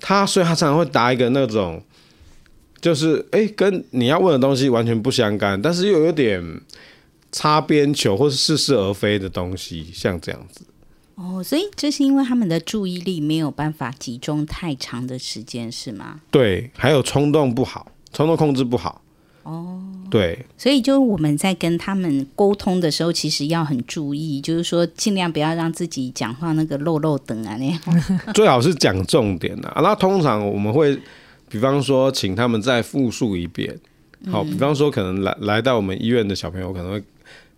[0.00, 1.82] 他所以他常常会答一个那种，
[2.80, 6.40] 就是哎，跟你要问的东西完全不相干，但是又有点
[7.32, 10.64] 擦边球或是似是而非的东西，像这样子。
[11.20, 16.18] 哦，所以这是因为他们的注意力没有办法集中太长的时间，是吗？
[16.30, 19.02] 对，还有冲动不好，冲动控制不好。
[19.42, 19.78] 哦，
[20.10, 27.78] 对，所以就我们在跟他们沟通的时候，其实要很注意，就是说尽量不要让自己讲话那个漏漏等啊那样。
[28.32, 29.80] 最好是讲重点啊。
[29.82, 30.98] 那通常我们会，
[31.50, 33.78] 比方说请他们再复述一遍。
[34.30, 37.02] 好，比方说可能来来到我们医院的小朋友，可能会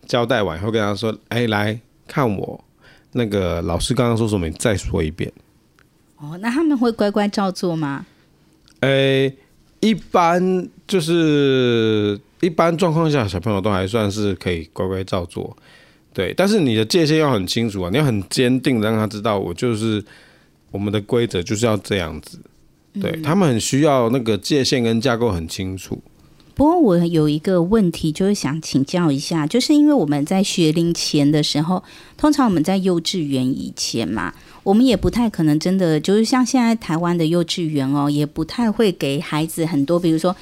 [0.06, 2.64] 交代完以后跟他说：“哎，来看我。”
[3.12, 4.46] 那个老师刚刚说什么？
[4.46, 5.32] 你再说一遍。
[6.16, 8.06] 哦，那他们会乖乖照做吗？
[8.80, 9.36] 诶、欸，
[9.80, 15.56] 一般就是一般状况下，小朋友都还算是可以乖乖照做。
[16.12, 20.04] 对，但是你的界限要很清楚啊，你要很坚定的让他知道，我就是
[20.70, 22.38] 我们的规则就是要这样子。
[23.00, 26.00] 对、嗯、他们很需要那个界限跟架构很清楚。
[26.54, 31.82] 不过我有一个问题，就是想请教一下，就是因为我们在学龄前的时候，
[32.16, 40.34] 通常我们在幼稚园以前嘛，我们也不太可能真的就是像现在台湾的幼稚园哦，也不太会给孩子很多，比如说。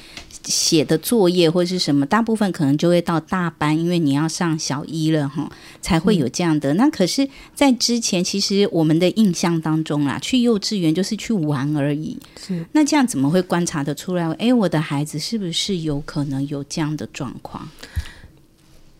[0.43, 5.51] 写的作业或是什么，大部分可能就会到大班，因为你要上小一了哈，
[5.81, 6.73] 才会有这样的。
[6.73, 12.17] 嗯、那可是，在之前，其实我们的印象当中啦，去幼稚园就是去玩而已。
[12.39, 14.29] 是，那这样怎么会观察得出来？
[14.33, 17.69] 诶，我的孩子是不是有可能有这样的状况？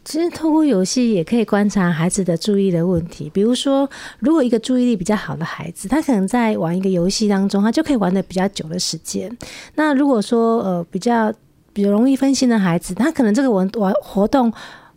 [0.03, 3.29] 其实透过游戏也可以观察孩子的注意的问题。
[3.33, 3.87] 比如说，
[4.19, 9.35] 如果一个注意力比较好的孩子，他可能在玩一个游戏当中，他就可以玩得比较久的时间。
[9.75, 11.31] 那如果说呃比较
[11.71, 14.51] 比较容易分心的孩子，他可能这个玩玩活动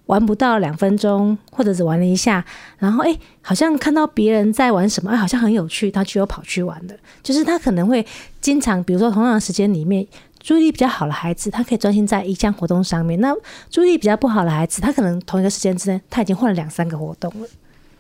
[0.07, 2.45] 玩不到两分钟，或者只玩了一下，
[2.79, 6.99] 然后诶，好像看到别人在玩什么，哎，好像很有趣，他就又跑去玩的。
[7.23, 8.05] 就是他可能会
[8.41, 10.07] 经常，比如说同样的时间里面。
[10.45, 13.19] 注意力比较好的孩子，他可以专心在一项活动上面。
[13.19, 13.35] 那
[13.71, 17.49] 注意力比较不好的孩子，他可能同一个时间之内，他已经换了两三个活动了。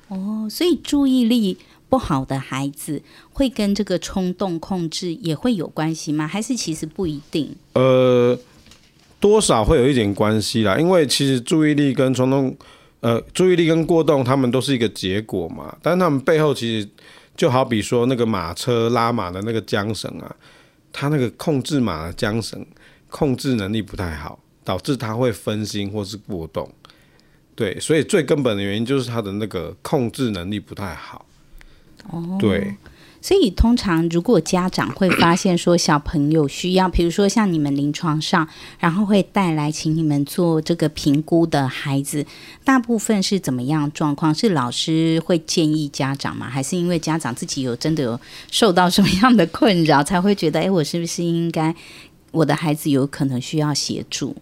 [0.08, 1.56] 哦，所以注意力
[1.88, 3.00] 不好的孩子
[3.32, 6.28] 会跟这个冲动控制也会有关系吗？
[6.28, 7.56] 还是其实不一定？
[7.72, 8.38] 呃，
[9.18, 10.76] 多少会有一点关系啦。
[10.76, 12.54] 因为其实注意力跟冲动，
[13.00, 15.74] 呃，注意力跟过动，他们都是一个结果嘛。
[15.80, 16.86] 但是他们背后其实
[17.34, 20.36] 就好比说那个马车拉马的那个缰绳啊。
[20.96, 22.64] 他那个控制马的缰绳
[23.10, 26.72] 控制能力不太好，导致他会分心或是过动。
[27.56, 31.26] 对，所以最根本的原因就是他的那个控制能力不太好。
[32.10, 32.76] 哦，对。
[33.24, 38.46] 所以，通常如果家长会发现说小朋友需要，比如说像你们临床上，
[38.78, 42.26] 然后会带来请你们做这个评估的孩子，
[42.64, 44.34] 大部分是怎么样状况？
[44.34, 46.50] 是老师会建议家长吗？
[46.50, 51.74] 还是因为家长自己有真的有受到什么样的困扰，才会觉得，哎，我是不是应该
[52.30, 54.36] 我的孩子有可能需要协助？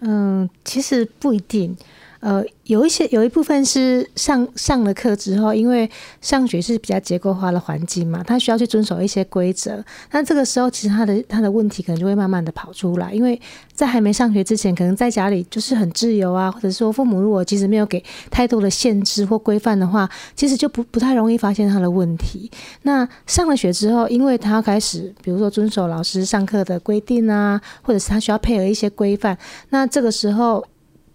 [0.00, 1.76] 嗯，其实不一定。
[2.20, 5.88] 呃，有一些有一部分是上上了课之后，因为
[6.20, 9.84] 上学是比较结构化的环境嘛，他需要去遵守一些规则。
[10.10, 13.40] 那这个时候，其实他的他的问题可能就会慢慢的跑出来，因为
[13.72, 22.50] 在还没上学之前，可能在家里就是很自由啊，或者说父母如果其实没有给太多的限制或规范的话，其实就不不太容易发现他的问题。
[22.82, 29.36] 那上了学之后，因为他要开始，比如说遵守老师上课的规定啊，或者是他需要配合一些规范，
[29.68, 30.66] 那这个时候。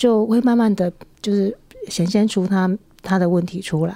[0.01, 1.55] 就会慢慢的就是
[1.87, 2.67] 显现出他
[3.03, 3.95] 他的问题出来。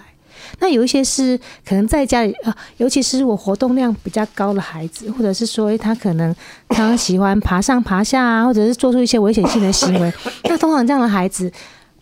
[0.60, 1.36] 那有一些是
[1.68, 6.36] 可能在家里啊，尤其是我活动量比较高的孩子，或者是说他可能
[6.70, 10.14] 他喜欢爬上爬下啊，或者是做出一些危险性的行为。
[10.48, 11.52] 那通常这样的孩子，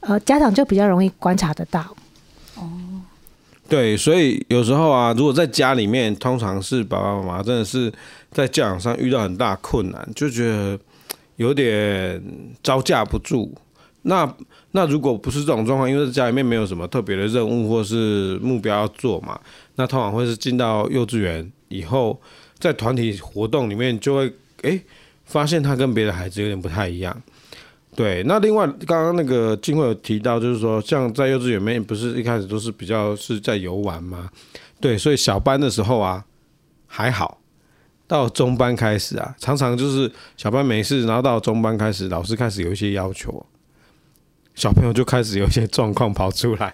[0.02, 1.80] 呃，家长就比较容易观察得到。
[2.56, 2.70] 哦，
[3.70, 7.90] 对，所以有时候啊，如果在家里面，通常是爸爸妈妈真的是
[8.32, 10.78] 在教养上遇到很大困难，就觉得
[11.38, 12.22] 有点
[12.62, 13.54] 招架不住。
[14.04, 14.32] 那
[14.72, 19.40] 那如果不是这种状况，因为家里面没有什么特别的任务或是目标要做嘛，
[19.76, 22.20] 那通常会是进到幼稚园以后，
[22.60, 24.82] 在团体活动里面就会诶、
[25.26, 27.22] 发现他跟别的孩子有点不太一样。
[27.96, 34.30] 对，那另外刚刚那个金慧有提到，就是说像在幼稚园里面不是一开始都是比较是在游玩吗？
[34.82, 36.26] 对，所以小班的时候啊
[36.88, 37.40] 还好，
[38.08, 43.46] 到中班开始啊，常常就是小班没事，然后到中班开始，老师开始有一些要求。
[44.56, 46.74] 小朋友就开始有些状况跑出来。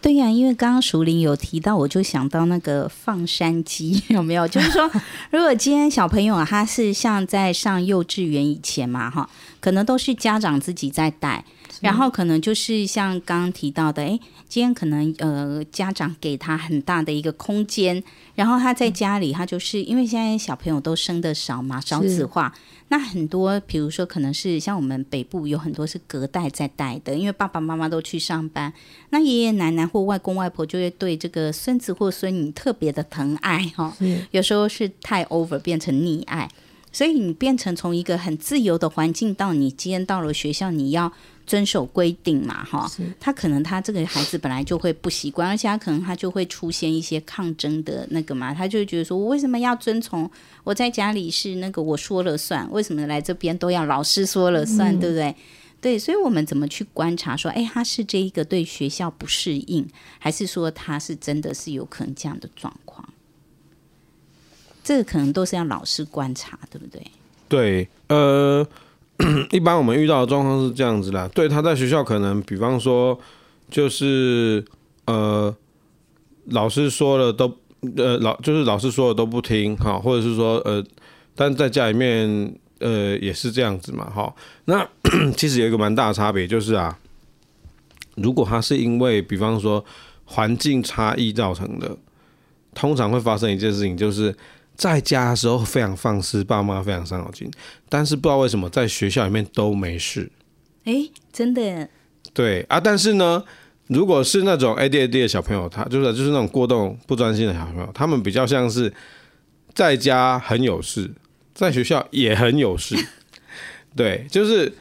[0.00, 4.48] 对呀、因为刚刚熟林有提到，我就想到那个放山鸡 有没有？
[4.48, 4.90] 就是说，
[5.30, 11.44] 如果今天小朋友，他是像在上幼稚园以前嘛，哈，可能都是家长自己在带。
[11.82, 14.18] 然后可能就是像刚刚提到的，哎，
[14.48, 18.02] 今天可能呃家长给他很大的一个空间，
[18.36, 22.54] 然后他在家里，他就是因为现在小朋友都生的少嘛，少子化，
[22.86, 28.72] 那很多比如说可能是像我们北部有很多是隔代在带的，因为爸爸妈妈都去上班，
[29.10, 33.92] 那爷爷奶奶或外公外婆就会对这个孙子或孙女特别的疼爱哈，
[34.30, 36.48] 有时候是太 over 变成溺爱，
[36.92, 41.12] 所以你变成从一个很自由的环境到你今天到了学校，你要。
[41.46, 50.30] 遵守规定嘛，哈，他可能他这个孩子本来就会不习惯，而且他可能他就会出现一些抗争的那个嘛，他就觉得说，我为什么要遵从？
[50.64, 55.34] 我在家里是那个我说了算，为什么来这边都要老师说了算，嗯、对不对？
[55.80, 59.86] 对，所以我们怎么去观察说，哎，他是这一个对学校不适应，
[60.18, 63.08] 还是说他是真的是有可能这样的状况？
[64.84, 67.06] 这个可能都是要老师观察，对不对？
[67.48, 68.66] 对，呃。
[69.50, 73.18] 一般我们遇到的状况是这样子啦，对，他在学校可能，比方说，
[73.70, 74.64] 就是
[75.06, 75.54] 呃，
[76.46, 77.46] 老师说了都
[77.96, 80.84] 呃老就是老师说了都不听哈，或者是说呃，
[81.34, 84.34] 但在家里面呃也是这样子嘛，哈。
[84.66, 84.86] 那
[85.36, 86.98] 其实有一个蛮大的差别，就是啊，
[88.16, 89.84] 如果他是因为比方说
[90.24, 91.96] 环境差异造成的，
[92.74, 94.34] 通常会发生一件事情，就是
[94.82, 97.48] 在家的时候非常放肆，爸妈非常伤脑筋，
[97.88, 100.28] 但是不知道为什么在学校里面都没事。
[100.82, 101.88] 哎、欸，真的？
[102.34, 103.44] 对啊，但是呢，
[103.86, 108.92] 如果是那种 ADHD 的小朋友，他就是就是那种过动不专心的小朋友，他们比较像是
[109.72, 111.08] 在家很有事，
[111.54, 112.96] 在学校也很有事。
[113.94, 114.72] 对，就是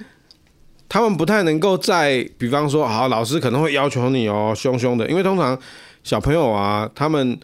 [0.90, 5.56] 他们不太能够在，比方说，好，老师可能会要求你哦，凶凶的，因为通常
[6.04, 7.40] 小朋友啊，他们，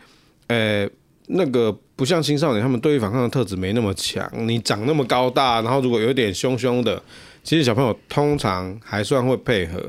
[0.48, 0.90] 呃，
[1.28, 4.26] 那个不像青少年，他们对于反抗的特质没那么强。
[4.48, 7.02] 你长那么高大，然后如果有点凶凶的，
[7.44, 9.84] 其实小朋友通常还算会配合。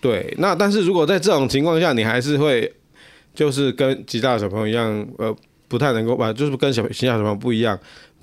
[0.00, 2.72] 对，那但是如果在这种情况下，你还是会
[3.34, 5.34] 就是跟其他的小朋友一样，呃，
[5.66, 7.76] 不太能够吧，就是跟小其他小朋友不一样，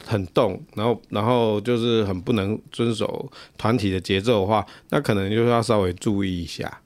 [0.05, 6.81] 很动，然后然后就是很不能遵守团体的节奏的话，那可能就是要稍微注意一下。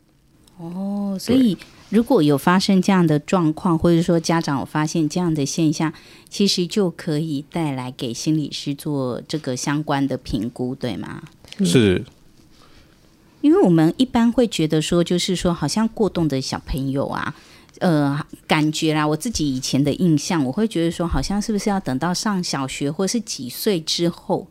[0.58, 1.58] 哦，所以
[1.90, 5.92] 如果有发生这样的状况，或者说家长有发现这样的现象，
[6.30, 11.24] 其实就可以带来给心理师做这个相关的评估，对吗？
[11.66, 12.04] 是。
[13.42, 17.34] 因为我们一般会觉得说，就是说，好像过动的小朋友啊，
[17.80, 24.46] 呃，感觉啦，我自己以前的印象，我会觉得说，好像是不是要等到上小学或是几岁之后，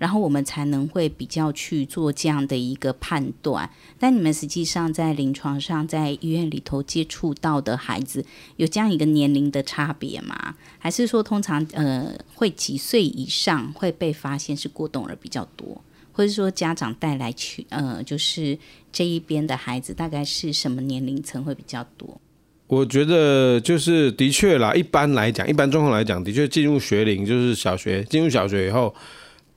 [0.00, 3.68] 然后我们才能会比较去做这样的一个判断。
[3.98, 8.24] 但你们实际上在临床上，在医院里头接触到的孩子，
[8.56, 10.56] 有这样一个年龄的差别吗？
[10.78, 15.84] 还是说，通常呃，会几岁以上会被发现是过动儿比较多？
[16.12, 18.58] 或者说家长带来去，呃，就是
[18.90, 22.20] 这一边的孩子大概是什么年龄层会比较多？
[22.66, 28.94] 我觉得就是的确啦，一般来讲，一般状况来讲，的确进入学龄就是小学，进入小学以后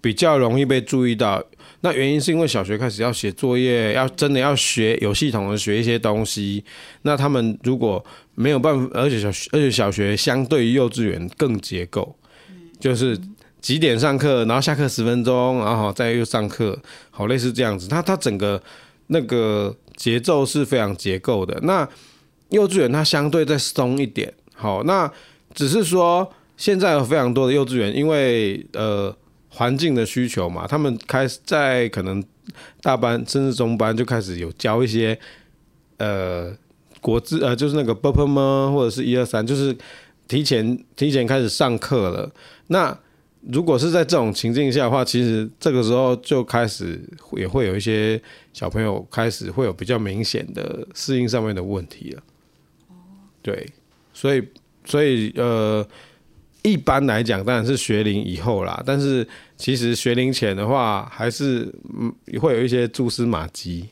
[0.03, 1.41] 比较容易被注意到。
[1.79, 6.63] 那原因是因为小学开始要写作业，要真的要学有系统的学一些东西。
[7.03, 8.03] 那他们如果
[8.35, 12.15] 没有办法，而且小而且小学相对于幼稚园更结构，
[12.79, 13.17] 就是。
[13.63, 16.77] 几点上课，然后下课十分钟，然后再又上课，
[17.09, 17.87] 好，类似这样子。
[17.87, 18.61] 它它整个
[19.07, 21.57] 那个节奏是非常结构的。
[21.61, 21.87] 那
[22.49, 25.09] 幼稚园它相对再松一点，好，那
[25.53, 29.15] 只是说现在有非常多的幼稚园，因为呃
[29.55, 32.23] 环境的需求嘛，他们开始在可能
[32.81, 35.17] 大班甚至中班就开始有教一些
[35.97, 36.51] 呃
[36.99, 39.77] 国字呃就是那个 b u r p l e 或者是一二三，就是
[40.27, 42.31] 提前提前开始上课了。
[42.67, 42.97] 那
[43.41, 46.99] 如果是在这种情境下的话，其实这个时候就开始
[47.33, 48.19] 也会有一些
[48.53, 52.23] 小朋友开始会有比较明显的适应上面的问题了。
[53.43, 53.69] 对，
[54.13, 54.43] 所以
[54.83, 55.87] 所以呃。
[56.63, 62.11] 一般来讲当然是学龄以后啦，但是其实学龄前的话，还是嗯
[62.41, 63.87] 会有一些蛛丝马迹。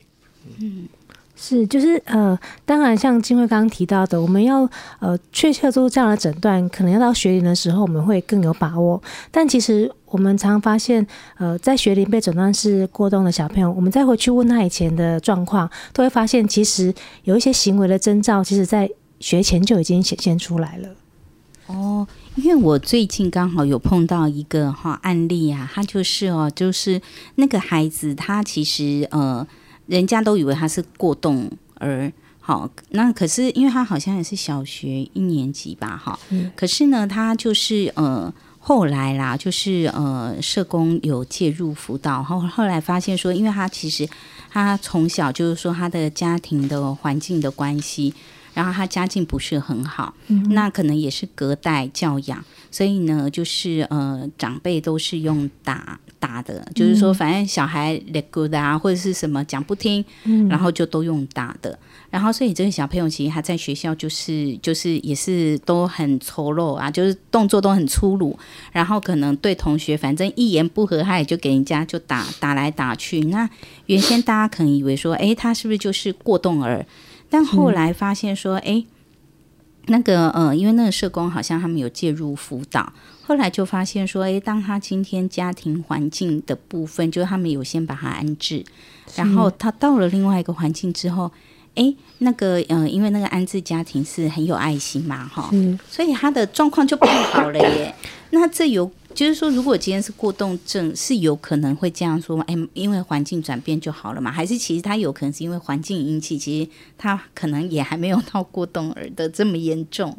[0.58, 0.88] 嗯。
[1.34, 4.68] 是，就是呃，当然像金慧刚刚提到的，我们要
[5.00, 9.02] 呃确切做这样的诊断，可能要到学龄的时候，我们会更有把握。
[9.28, 11.04] 但其实我们常发现，
[11.38, 16.94] 呃，在学龄被诊断是过动的小朋友，我们再回去问他以前的状况，都会发现其实
[17.24, 20.88] 有一些行为的征兆，其实在学前就已经显现出来了。
[21.66, 22.06] 哦，
[22.36, 27.00] 因为我最近刚好有碰到一个哈案例啊，他就是哦，就是
[27.36, 29.46] 那个孩子，他其实呃。
[29.88, 32.10] 人家都以为他是过动儿，
[32.40, 44.08] 好，那可是因为他好像也是小学一年级吧，哈，嗯，可是呢，他就是呃后来啦，就是呃社工有介入辅导，后后来发现说，因为他其实
[44.48, 48.14] 他从小就是说他的家庭的环境的关系，
[48.54, 55.98] 然后他家境不是很好，嗯，那可能也是隔代教养，所以呢，就是呃长辈都是用打。
[56.22, 60.04] 打的，就是说，反正小孩 let go 的啊，或者是什么讲不听，
[60.48, 61.76] 然后就都用打的。
[62.10, 68.38] 然后，所以这个小朋友其实他在学校就是就是也是都很丑陋啊，就是动作都很粗鲁。
[68.70, 73.18] 然后可能对同学，反正一言不合，他也就给人家就打打来打去。
[73.22, 73.50] 那
[73.86, 76.86] 原先大家可能以为说，哎，他是不是就是过动儿？
[77.32, 78.84] 但后来发现说，哎，
[79.86, 82.92] 那个呃，因为那个社工好像他们有介入辅导。
[83.22, 88.62] 后来就发现说，诶，当他今天家庭环境的部分，就是他们有先把他安置，
[89.16, 91.32] 然后他到了另外一个环境之后，
[91.76, 95.50] 诶，那个，嗯、呃，因为那个安置家庭是很有爱心嘛，哈，
[95.88, 97.94] 所以他的状况就变好了耶。
[98.30, 102.44] 那这有就是说，如果今天是过动症，是有可能会这样说吗？
[102.48, 104.30] 诶，因为环境转变就好了嘛？
[104.30, 110.16] 还是其实他有可能是因为环境引起，其实他可能也还没有到过动儿的这么严重？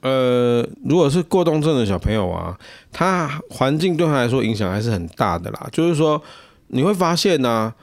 [0.00, 2.56] 呃，如果是过动症的小朋友啊，
[2.92, 5.68] 他环境对他来说影响还是很大的啦。
[5.72, 6.22] 就是说，
[6.68, 7.74] 你会发现呢、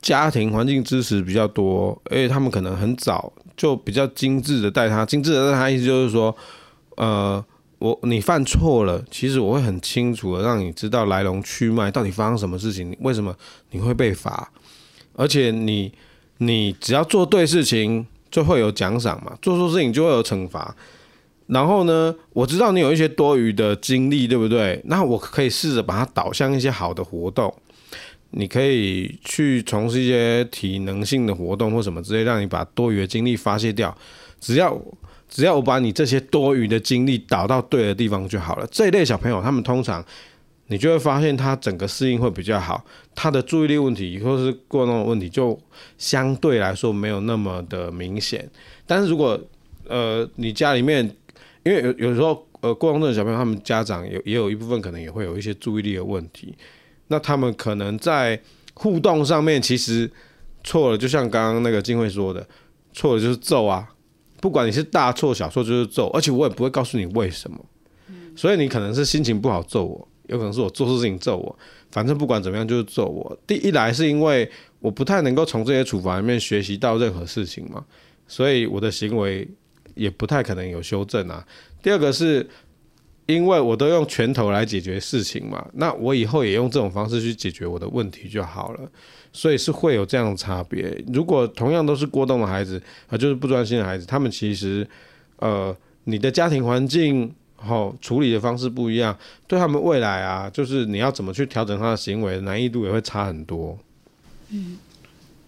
[0.00, 6.34] 家庭环境支持比较多，而且他们可能很早就比较精致的带他，精致的带他意思就是说，
[6.96, 7.44] 呃，
[7.84, 13.36] 我你犯错了，其实我会很清楚的让你知道来龙去脉，到底发生什么事情，为什么
[13.72, 14.50] 你会被罚，
[15.12, 15.92] 而且你
[16.38, 20.74] 你只要做对事情就会有奖赏嘛，做错事情就会有惩罚。
[21.48, 24.80] 然后呢，我知道你有一些多余的精力，对不对？
[24.86, 27.54] 那我可以试着把它导向一些好的活动。
[28.30, 33.94] 你可以去从事一些体能性的活动或什么之类，让你把多余的精力发泄掉。
[34.40, 34.74] 只要
[35.34, 38.64] 只要我把你这些多余的精力导到对的地方就好了。
[38.70, 40.02] 这一类小朋友，他们通常
[40.68, 42.84] 你就会发现他整个适应会比较好，
[43.16, 45.58] 他的注意力问题或是过动的问题就
[45.98, 48.48] 相对来说没有那么的明显。
[48.86, 49.36] 但是如果
[49.88, 51.04] 呃你家里面
[51.64, 56.54] 因为有有时候，呃，过动症的小朋友，他们家长有也有一部分可能也会有一些注意力的问题，
[57.08, 58.40] 那他们可能在
[58.74, 60.08] 互动上面其实
[60.62, 62.46] 错了，就像刚刚那个金慧说的，
[62.92, 63.88] 错了就是揍啊，
[64.44, 67.58] 不管你是大错小错就是揍，而且我也不会告诉你为什么，
[68.36, 71.58] 所以你可能是心情不好揍我，有可能是我做错事情揍我，
[71.90, 73.34] 反正不管怎么样就是揍我。
[73.46, 74.46] 第一来是因为
[74.80, 77.82] 我不太能够从这些处罚里面学习到任何事情嘛，
[78.28, 79.48] 所以我的行为。
[79.96, 81.46] 也不太可能有修正啊。
[81.80, 82.44] 第二个是，
[83.26, 88.80] 因为我都用拳头来解决事情嘛，那我以后也用这种方式去解决我的问题就好了。
[89.32, 90.96] 所以是会有这样的差别。
[91.12, 94.86] 如果同样都是过动的孩子啊，就是不专心的孩子，他们其实
[95.38, 99.16] 呃，你的家庭环境好处理的方式不一样，
[99.48, 103.76] 对他们未来啊，就是你要怎么去调整他的行为，难易度也会差很多。
[104.50, 104.78] 嗯。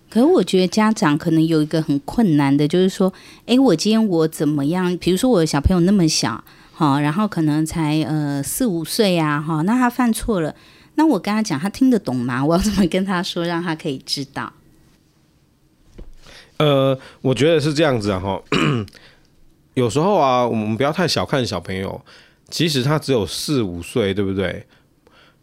[0.09, 3.13] 可我觉得家长可能有一个很困难的，就是说，
[3.45, 4.97] 诶，我今天我怎么样？
[4.99, 6.43] 比如说我的小朋友那么小，
[6.79, 10.55] 好，然后可能才呃四五岁呀，哈，那他犯错了，
[10.97, 12.45] 那我跟他讲，他听得懂吗？
[12.45, 14.53] 我要怎么跟他说，让他可以知道？
[16.59, 18.43] 呃，我觉得是这样子啊，哈，
[19.73, 21.99] 有时候啊，我们不要太小看小朋友，
[22.51, 24.67] 其实他只有四五岁，对不对？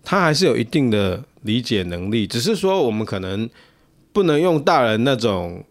[0.04, 3.50] 他还是有一定的理解能力，只是说我们可能。
[4.14, 5.66] 不能用大人那种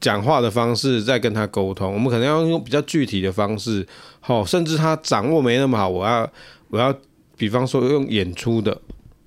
[0.00, 3.86] 讲话的方式在跟他沟通，我们可能要用比较具体的方式，
[4.20, 6.30] 好，甚至他掌握没那么好，我要
[6.68, 6.94] 我要
[7.36, 8.80] 比方说用演出的，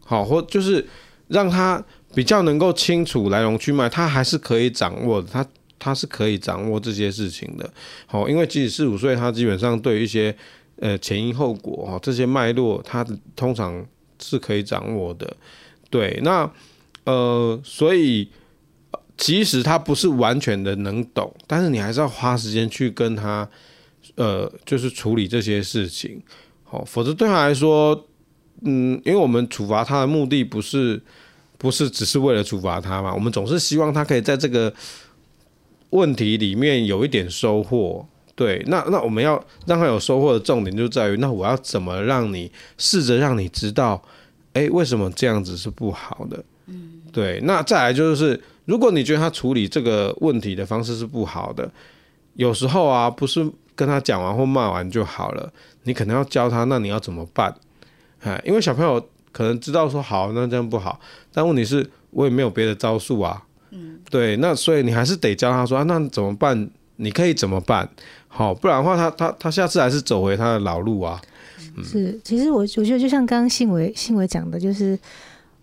[0.05, 0.85] 好，或就是
[1.27, 1.83] 让他
[2.13, 5.45] 比较能够清楚来龙去脉，他还是可以掌握的，他
[5.77, 7.71] 他是可以掌握这些事情的，
[8.05, 10.35] 好，因为即使四五岁，他基本上对于一些
[10.79, 13.85] 呃前因后果哈这些脉络，他通常
[14.19, 15.35] 是可以掌握的，
[15.89, 16.49] 对，那。
[17.05, 18.29] 呃，所以
[19.19, 23.47] 即使他不是完全的能懂，但是你还是要花时间去跟他，
[24.15, 26.23] 呃，就是处理这些事情，
[26.63, 28.07] 好，否则对他来说，
[28.61, 31.01] 嗯，因为我们处罚他的目的不是
[31.57, 34.73] 不是只是为了处罚他嘛，我们总是希望他可以在这个
[35.89, 44.01] 问题里面有一点收获，对，那那我们要让他有收获的重点就在于，那我要怎么让你试着让你知道，
[44.53, 46.41] 哎，为什么这样子是不好的？
[47.11, 48.39] 对，那再来就是，
[48.69, 51.67] 如果你觉得他处理这个问题的方式是不好的，
[52.35, 53.43] 有时候啊，不是
[53.75, 55.51] 跟他讲完或骂完就好了，
[55.85, 57.51] 你可能要教他，那你要怎么办？
[58.21, 60.99] 哎，因为小朋友可能知道说好，那这样不好，
[61.33, 63.43] 但问题是，我也没有别的招数啊。
[63.71, 66.69] 嗯，对，那所以你还是得教他说啊，那怎么办？
[66.97, 67.89] 你可以怎么办？
[68.27, 71.19] 好，不然的话他，他他他下次还是走回他的老路啊。
[71.75, 74.99] 嗯、是，其实我我觉得就像刚刚信伟信伟讲的，就是。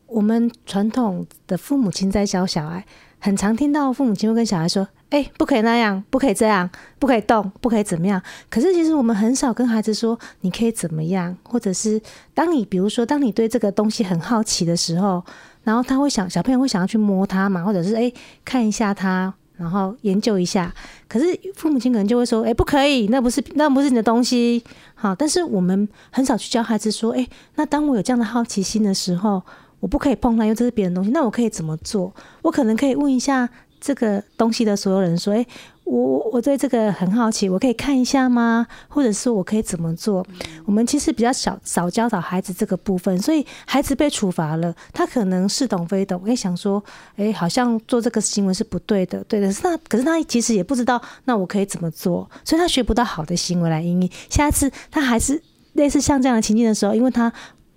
[0.07, 2.85] 我们传统的父母亲在教小孩，
[3.19, 12.01] 很常听到父母亲会跟小孩说：“哎，不可以那样，不可以这样，不可以动，不可以怎么样。”可是其实我们很少跟孩子说：“你可以怎么样？”或者是
[12.35, 15.25] 当你比如说，当你对这个东西很好奇的时候，
[15.65, 18.13] 然后他会想，小朋友会想要去摸它嘛，或者是哎
[18.45, 20.73] 看一下它，然后研究一下。
[21.09, 21.27] 可是
[21.57, 24.63] 父母亲可能就会说：“哎，不可以，那不是那不是你的东西。”
[24.95, 27.27] 好，但是我们很少去教孩子说：“哎，
[27.57, 29.43] 那当我有这样的好奇心的时候。”
[29.87, 31.11] 我不可以碰它，因为这是别人东西。
[31.12, 32.12] 那我可以怎么做？
[32.43, 33.49] 我可能可以问一下
[33.80, 35.47] 这个东西的所有人，说：“诶，
[35.84, 38.66] 我我我对这个很好奇，我可以看一下吗？
[38.89, 40.26] 或者是我可以怎么做？”
[40.66, 46.82] 我们其实比较少少教导孩子这个部分，所以孩子被处罚了，他可能似懂非懂，诶，想说
[47.14, 52.28] ：“诶，好像做这个行为是不对的，对的。”是那可是他其实也不知道，那我可以怎么做？
[52.45, 54.11] 所以他学不到好的行为来因应。
[54.28, 55.41] 下次他还是
[55.74, 57.32] 类似像这样的情境的时候，因为他。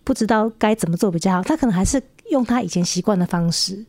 [0.09, 2.01] 不知道该怎么做比较好，他可能还是
[2.31, 3.85] 用他以前习惯的方式。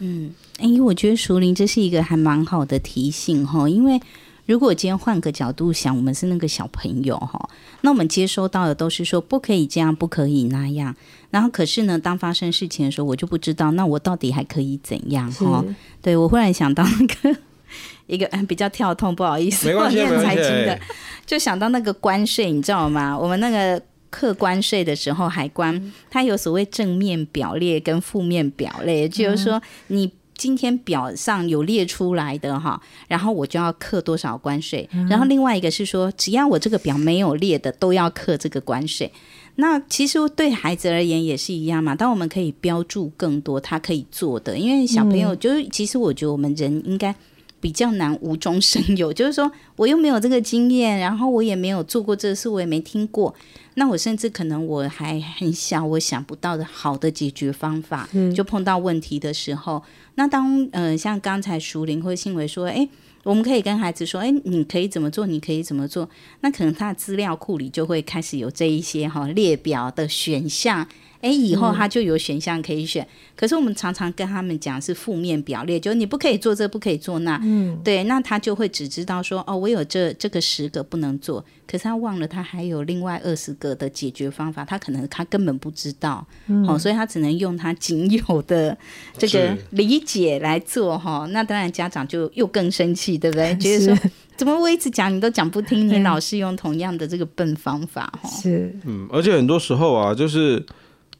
[0.00, 3.98] 嗯，哎，我觉得熟龄这是一个还蛮好的提醒哈，因为
[4.44, 7.48] 如果今天换个角度想，我们是那个小朋友哈，
[7.80, 10.94] 那我们接收到的都是说不可以这样，不可以那样。
[11.30, 15.64] 然后可是呢，当发生事情的时候，我就不知道，那我到底还可以怎样哈？
[16.02, 17.38] 对，我忽然想到那个
[18.06, 20.84] 一个嗯比较跳痛，不好意思，没关系，念财经的，没关系，
[21.24, 23.18] 就想到那个关税，你知道吗？
[23.18, 23.80] 我们那个
[24.16, 30.10] 课关税的时候，海关它有所谓正面表列跟负面表列，就是说你。
[30.38, 34.86] 今天表上有列出来的哈，然后我就要课多少关税。
[35.08, 39.10] 然后另外一个是说，只要我这个表没有列的，都要课这个关税。
[39.54, 41.94] 那其实对孩子而言也是一样嘛。
[41.94, 47.14] 当我们可以标注更多他可以做的，因为小朋友就是，其实我觉得我们人应该
[47.60, 53.34] 比较难无中生有， 就是说我又没有这个经验，然后我也没有做过这事，我也没听过。
[53.74, 59.82] 那我甚至可能我还很小，我想不到的好的解决方法，就碰到问题的时候。
[60.14, 62.88] 那当呃，像刚才熟林或信维说，诶，
[63.22, 65.26] 我们可以跟孩子说，诶，你可以怎么做？
[65.26, 66.08] 你可以怎么做？
[66.40, 70.88] 那可能他的资料库里就会开始有这一些哈列表的选项。
[71.26, 73.02] 哎，以后他就有选项可以选。
[73.04, 77.36] 嗯、可是我们常常跟他们讲是负面表列，就是你不可以做这，不可以做那。
[77.42, 86.24] 嗯，对，那他就会只知道说，哦，我有这这个十个不能做，可是他忘了他还有另外二十个的解决方法，他可能他根本不知道。
[86.46, 88.78] 嗯，哦，所以他只能用他仅有的
[89.18, 91.26] 这个理解来做哈、哦。
[91.32, 93.52] 那当然家长就又更生气，对不对？
[93.58, 98.28] 觉得说怎么我一直讲你都讲不听，你老是用同样的这个笨方法哈。
[98.28, 100.64] 是，嗯，而且很多时候啊，就是。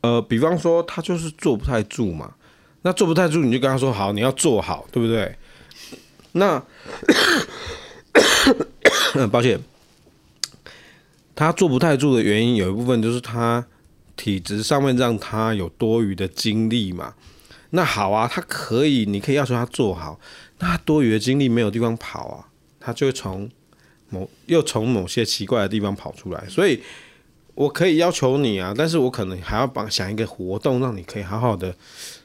[0.02, 2.32] 呃，比方说他就是坐不太住嘛，
[2.82, 5.36] 那坐不太住，你就跟他说好，你要坐好，对不对？
[6.32, 6.62] 那，
[9.32, 9.58] 抱歉，
[11.34, 13.66] 他坐不太住的原因有一部分就是他
[14.14, 17.14] 体质上面让他有多余的精力嘛。
[17.70, 20.20] 那好啊，他可以，你可以要求他坐好，
[20.60, 22.46] 那他多余的精力没有地方跑啊，
[22.78, 23.50] 他就会从
[24.10, 26.80] 某又从某些奇怪的地方跑出来，所以。
[27.56, 31.74] 我可以要求你啊，但是我可能还要帮想一个活动，让你可以好好的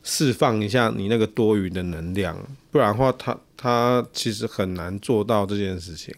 [0.04, 2.38] 释放一下你那个多余的能量，
[2.70, 6.14] 不然的话他，他其实很难做到这件事情。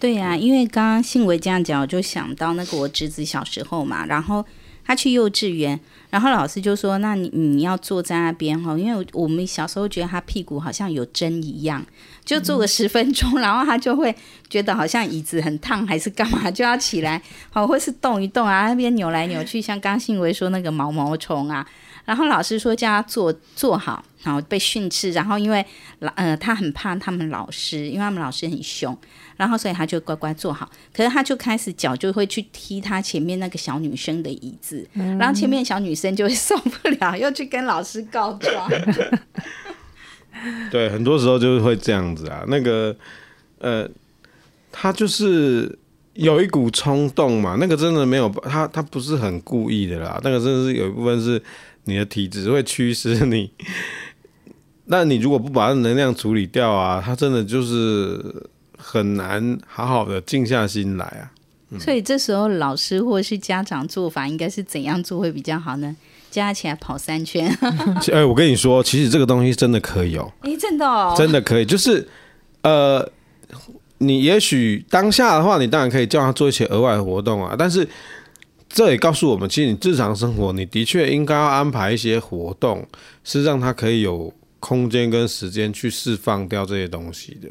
[0.00, 4.44] 对呀、因为刚刚信维这样讲，我就想到那个我侄子小时候嘛，然后
[4.86, 5.78] 他去幼稚园，
[6.10, 11.84] 然后老师就说：“那你你要坐在那边哈，因为我们小时候觉得他屁股好像有针一样。”
[12.24, 14.12] 就坐个十分钟，然后他就会
[14.48, 21.66] 觉得好像椅子很烫，还是干嘛，就要起来，好，或是动一动啊，那边扭来扭去，像刚信维说那个毛毛虫啊。
[22.04, 25.64] 然后老师说叫他坐坐好，然后被训斥，然后因为
[26.00, 28.96] 老呃他很怕他们老师，因为他们老师很凶，
[29.36, 30.70] 然后所以他就乖乖坐好。
[30.94, 34.86] 可是他就开始脚就会去踢他前面那个小女生的椅子，
[35.18, 38.70] 然后前面小女生就会受不了，又去跟老师告状。
[40.70, 42.44] 对，很多时候就是会这样子啊。
[42.46, 42.94] 那个，
[43.58, 43.88] 呃，
[44.70, 45.78] 他就是
[46.12, 47.56] 有一股冲动嘛。
[47.58, 50.20] 那个真的没有，他他不是很故意的啦。
[50.22, 51.42] 那个真的是有一部分是
[51.84, 53.50] 你的体质会驱使你。
[54.88, 58.22] 那你如果不把能量处理掉啊，他真的就是
[58.88, 61.32] 很难好好的静下心来啊。
[61.70, 65.96] 嗯、所以这时候老师或是家长做法应该是怎样做会比较好呢？
[66.30, 67.50] 加起来跑三圈。
[68.12, 70.32] 哎，我跟你说，其实这个东西真的可以哦。
[70.42, 71.66] 哎，真的哦，真的可以。
[71.66, 72.06] 就是，
[72.62, 73.10] 呃，
[73.98, 77.56] 你也许当下的话，你当然可以叫他做一些额外的活动啊。
[77.58, 77.88] 但是，
[78.68, 82.86] 这也告诉我们，其实你日常生活，你的确应该要安排一些活动，
[83.24, 87.48] 是让他可以有空间跟时间去释放掉这些东西的。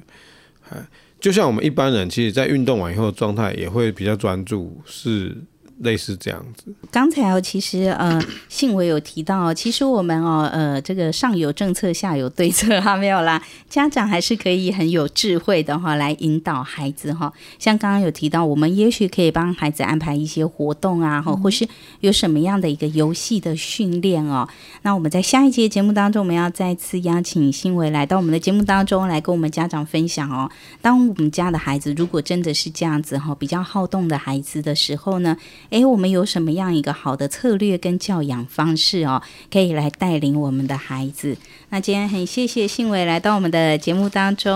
[0.70, 0.78] 哎，
[1.26, 5.36] 就像我们一般人，其实在运动完以后状态也会比较专注，是。
[5.80, 6.74] 类似这样子。
[6.90, 13.42] 刚才哦，其实呃，信维有提到，其实我们哦，呃，这个上有政策，下有对策，哈，没有啦。
[13.70, 17.32] 家长还是可以很有智慧的哈，来引导孩子哈。
[17.60, 21.68] 像刚刚有提到，我们也许可以帮孩子安排一些活动啊，哈，或是
[22.00, 24.48] 有什么样的一个游戏的训练哦。
[24.84, 30.50] 那我们在下一节节目当中，我们要再次邀请信维来到我们的节目当中，来跟我们家长分享哦。
[30.82, 35.36] 当我们家的孩子如果真的是这样子哈，比较好动的孩子的时候呢，
[35.70, 41.36] 诶，我们有什么样一个好的策略跟教养方式哦，可以来带领我们的孩子？
[41.70, 44.52] 那今天很谢谢信伟来到我们的节目当中，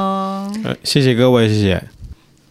[0.63, 1.83] 呃，谢谢各位，谢谢，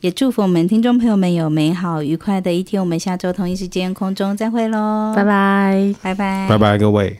[0.00, 2.80] 也祝福我们听众朋友们有美好愉快的一天。
[2.80, 7.18] 我们下周同一时间空中再会喽，拜拜，拜拜，拜拜，各位。